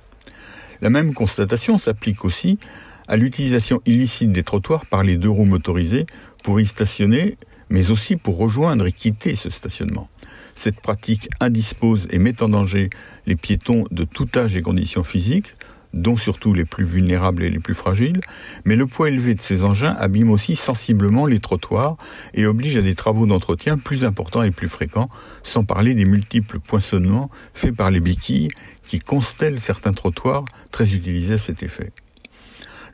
La 0.81 0.91
même 0.91 1.15
constatation 1.15 1.79
s'applique 1.79 2.23
aussi 2.23 2.59
à 3.07 3.17
l'utilisation 3.17 3.81
illicite 3.87 4.31
des 4.31 4.43
trottoirs 4.43 4.85
par 4.85 5.01
les 5.01 5.17
deux 5.17 5.31
roues 5.31 5.45
motorisées 5.45 6.05
pour 6.43 6.59
y 6.59 6.65
stationner, 6.67 7.39
mais 7.71 7.89
aussi 7.89 8.17
pour 8.17 8.37
rejoindre 8.37 8.85
et 8.85 8.91
quitter 8.91 9.33
ce 9.33 9.49
stationnement. 9.49 10.09
Cette 10.57 10.81
pratique 10.81 11.29
indispose 11.39 12.07
et 12.09 12.17
met 12.17 12.41
en 12.41 12.49
danger 12.49 12.89
les 13.27 13.35
piétons 13.35 13.85
de 13.91 14.05
tout 14.05 14.27
âge 14.35 14.57
et 14.57 14.63
conditions 14.63 15.03
physiques, 15.03 15.53
dont 15.93 16.17
surtout 16.17 16.51
les 16.51 16.65
plus 16.65 16.83
vulnérables 16.83 17.43
et 17.43 17.51
les 17.51 17.59
plus 17.59 17.75
fragiles, 17.75 18.21
mais 18.65 18.75
le 18.75 18.87
poids 18.87 19.09
élevé 19.09 19.35
de 19.35 19.41
ces 19.41 19.63
engins 19.63 19.95
abîme 19.99 20.31
aussi 20.31 20.55
sensiblement 20.55 21.27
les 21.27 21.39
trottoirs 21.39 21.95
et 22.33 22.47
oblige 22.47 22.75
à 22.75 22.81
des 22.81 22.95
travaux 22.95 23.27
d'entretien 23.27 23.77
plus 23.77 24.03
importants 24.03 24.41
et 24.41 24.49
plus 24.49 24.67
fréquents, 24.67 25.11
sans 25.43 25.63
parler 25.63 25.93
des 25.93 26.05
multiples 26.05 26.59
poinçonnements 26.59 27.29
faits 27.53 27.75
par 27.75 27.91
les 27.91 27.99
béquilles 27.99 28.49
qui 28.83 28.97
constellent 28.97 29.59
certains 29.59 29.93
trottoirs 29.93 30.43
très 30.71 30.95
utilisés 30.95 31.35
à 31.35 31.37
cet 31.37 31.61
effet. 31.61 31.91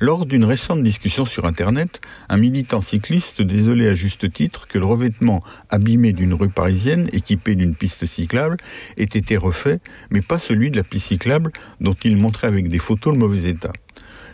Lors 0.05 0.25
d'une 0.25 0.43
récente 0.43 0.83
discussion 0.83 1.23
sur 1.23 1.45
Internet, 1.45 2.01
un 2.27 2.35
militant 2.35 2.81
cycliste 2.81 3.41
désolé 3.41 3.87
à 3.87 3.95
juste 3.95 4.29
titre 4.33 4.67
que 4.67 4.77
le 4.77 4.83
revêtement 4.83 5.41
abîmé 5.69 6.11
d'une 6.11 6.33
rue 6.33 6.49
parisienne 6.49 7.07
équipée 7.13 7.55
d'une 7.55 7.73
piste 7.73 8.05
cyclable 8.05 8.57
ait 8.97 9.03
été 9.03 9.37
refait, 9.37 9.79
mais 10.11 10.19
pas 10.19 10.39
celui 10.39 10.71
de 10.71 10.75
la 10.75 10.83
piste 10.83 11.07
cyclable 11.07 11.53
dont 11.79 11.93
il 11.93 12.17
montrait 12.17 12.47
avec 12.47 12.67
des 12.67 12.79
photos 12.79 13.13
le 13.13 13.19
mauvais 13.19 13.49
état. 13.49 13.71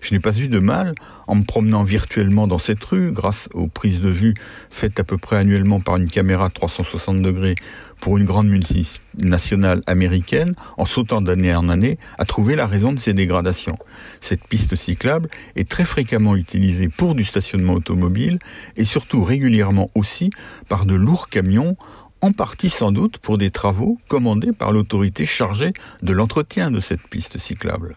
Je 0.02 0.14
n'ai 0.14 0.20
pas 0.20 0.38
eu 0.38 0.48
de 0.48 0.60
mal, 0.60 0.94
en 1.28 1.36
me 1.36 1.44
promenant 1.44 1.84
virtuellement 1.84 2.48
dans 2.48 2.58
cette 2.58 2.84
rue, 2.84 3.12
grâce 3.12 3.50
aux 3.54 3.68
prises 3.68 4.02
de 4.02 4.10
vue 4.10 4.34
faites 4.70 5.00
à 5.00 5.04
peu 5.04 5.18
près 5.18 5.38
annuellement 5.38 5.80
par 5.80 5.98
une 5.98 6.10
caméra 6.10 6.50
360 6.50 7.22
degrés 7.22 7.56
pour 8.00 8.18
une 8.18 8.26
grande 8.26 8.48
multinationale 8.48 9.82
américaine, 9.86 10.56
en 10.78 10.86
sautant 10.86 11.22
d'année 11.22 11.54
en 11.54 11.70
année, 11.70 11.98
à 12.18 12.26
trouver 12.26 12.56
la 12.56 12.68
raison 12.68 12.94
de 12.94 13.00
ces 13.00 13.14
dégradations. 13.14 13.78
Cette 14.22 14.48
piste 14.48 14.76
cyclable 14.76 15.30
est 15.56 15.68
très 15.68 15.86
fréquemment 15.86 16.36
utilisée 16.36 16.88
pour 16.88 17.16
du 17.16 17.24
stationnement 17.24 17.74
automobile 17.74 18.40
et 18.78 18.86
surtout 18.86 19.24
régulièrement 19.24 19.92
aussi 19.96 20.30
par 20.68 20.86
de 20.86 20.96
lourds 20.96 21.30
camions 21.30 21.76
en 22.22 22.32
partie 22.32 22.70
sans 22.70 22.92
doute 22.92 23.18
pour 23.18 23.38
des 23.38 23.52
travaux 23.52 23.98
commandés 24.08 24.52
par 24.52 24.72
l'autorité 24.72 25.26
chargée 25.26 25.74
de 26.02 26.14
l'entretien 26.14 26.72
de 26.72 26.80
cette 26.80 27.08
piste 27.08 27.38
cyclable. 27.38 27.96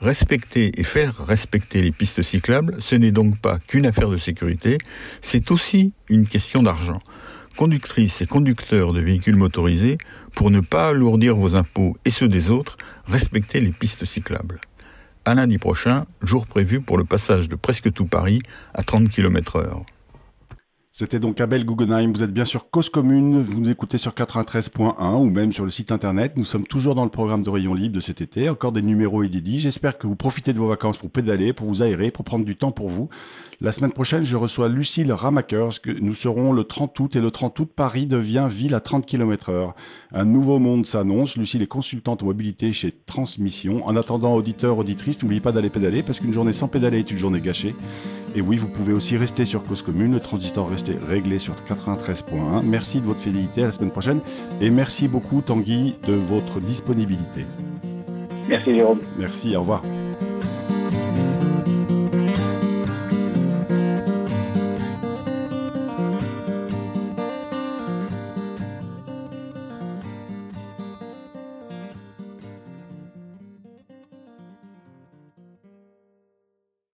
Respecter 0.00 0.72
et 0.78 0.84
faire 0.84 1.24
respecter 1.24 1.80
les 1.80 1.92
pistes 1.92 2.22
cyclables, 2.22 2.76
ce 2.80 2.94
n'est 2.96 3.12
donc 3.12 3.38
pas 3.40 3.58
qu'une 3.58 3.86
affaire 3.86 4.10
de 4.10 4.16
sécurité, 4.16 4.78
c'est 5.22 5.50
aussi 5.50 5.92
une 6.08 6.26
question 6.26 6.62
d'argent. 6.62 6.98
Conductrices 7.56 8.20
et 8.20 8.26
conducteurs 8.26 8.92
de 8.92 9.00
véhicules 9.00 9.36
motorisés, 9.36 9.98
pour 10.34 10.50
ne 10.50 10.60
pas 10.60 10.88
alourdir 10.88 11.36
vos 11.36 11.54
impôts 11.54 11.96
et 12.04 12.10
ceux 12.10 12.28
des 12.28 12.50
autres, 12.50 12.76
respectez 13.06 13.60
les 13.60 13.70
pistes 13.70 14.04
cyclables. 14.04 14.60
À 15.24 15.34
lundi 15.34 15.58
prochain, 15.58 16.06
jour 16.22 16.46
prévu 16.46 16.80
pour 16.80 16.98
le 16.98 17.04
passage 17.04 17.48
de 17.48 17.54
presque 17.54 17.92
tout 17.92 18.06
Paris 18.06 18.40
à 18.74 18.82
30 18.82 19.08
km 19.08 19.56
heure. 19.56 19.86
C'était 20.96 21.18
donc 21.18 21.40
Abel 21.40 21.66
Guggenheim. 21.66 22.12
Vous 22.12 22.22
êtes 22.22 22.32
bien 22.32 22.44
sur 22.44 22.70
Cause 22.70 22.88
Commune. 22.88 23.42
Vous 23.42 23.58
nous 23.58 23.68
écoutez 23.68 23.98
sur 23.98 24.12
93.1 24.12 25.16
ou 25.16 25.24
même 25.24 25.50
sur 25.50 25.64
le 25.64 25.70
site 25.70 25.90
internet. 25.90 26.34
Nous 26.36 26.44
sommes 26.44 26.68
toujours 26.68 26.94
dans 26.94 27.02
le 27.02 27.10
programme 27.10 27.42
de 27.42 27.50
Rayon 27.50 27.74
Libre 27.74 27.96
de 27.96 28.00
cet 28.00 28.20
été. 28.20 28.48
Encore 28.48 28.70
des 28.70 28.80
numéros 28.80 29.24
inédits. 29.24 29.58
J'espère 29.58 29.98
que 29.98 30.06
vous 30.06 30.14
profitez 30.14 30.52
de 30.52 30.58
vos 30.60 30.68
vacances 30.68 30.96
pour 30.96 31.10
pédaler, 31.10 31.52
pour 31.52 31.66
vous 31.66 31.82
aérer, 31.82 32.12
pour 32.12 32.24
prendre 32.24 32.44
du 32.44 32.54
temps 32.54 32.70
pour 32.70 32.90
vous. 32.90 33.08
La 33.60 33.72
semaine 33.72 33.90
prochaine, 33.90 34.24
je 34.24 34.36
reçois 34.36 34.68
Lucille 34.68 35.12
Ramakers. 35.12 35.80
Nous 36.00 36.14
serons 36.14 36.52
le 36.52 36.62
30 36.62 37.00
août 37.00 37.16
et 37.16 37.20
le 37.20 37.32
30 37.32 37.58
août, 37.58 37.70
Paris 37.74 38.06
devient 38.06 38.46
ville 38.48 38.76
à 38.76 38.80
30 38.80 39.04
km 39.04 39.48
heure. 39.50 39.74
Un 40.12 40.24
nouveau 40.24 40.60
monde 40.60 40.86
s'annonce. 40.86 41.36
Lucille 41.36 41.62
est 41.62 41.66
consultante 41.66 42.22
en 42.22 42.26
mobilité 42.26 42.72
chez 42.72 42.92
Transmission. 42.92 43.84
En 43.84 43.96
attendant, 43.96 44.34
auditeurs, 44.34 44.78
auditrices, 44.78 45.20
n'oubliez 45.22 45.40
pas 45.40 45.50
d'aller 45.50 45.70
pédaler 45.70 46.04
parce 46.04 46.20
qu'une 46.20 46.32
journée 46.32 46.52
sans 46.52 46.68
pédaler 46.68 47.00
est 47.00 47.10
une 47.10 47.18
journée 47.18 47.40
gâchée. 47.40 47.74
Et 48.36 48.40
oui, 48.40 48.56
vous 48.56 48.68
pouvez 48.68 48.92
aussi 48.92 49.16
rester 49.16 49.44
sur 49.44 49.64
Cause 49.64 49.82
Commune. 49.82 50.12
Le 50.12 50.20
transistor 50.20 50.68
reste 50.68 50.83
réglé 50.92 51.38
sur 51.38 51.54
93.1. 51.68 52.62
Merci 52.62 53.00
de 53.00 53.06
votre 53.06 53.20
fidélité. 53.20 53.62
À 53.62 53.66
la 53.66 53.72
semaine 53.72 53.90
prochaine. 53.90 54.20
Et 54.60 54.70
merci 54.70 55.08
beaucoup, 55.08 55.40
Tanguy, 55.40 55.96
de 56.06 56.14
votre 56.14 56.60
disponibilité. 56.60 57.46
Merci, 58.48 58.74
Jérôme. 58.74 59.00
Merci, 59.18 59.56
au 59.56 59.60
revoir. 59.60 59.82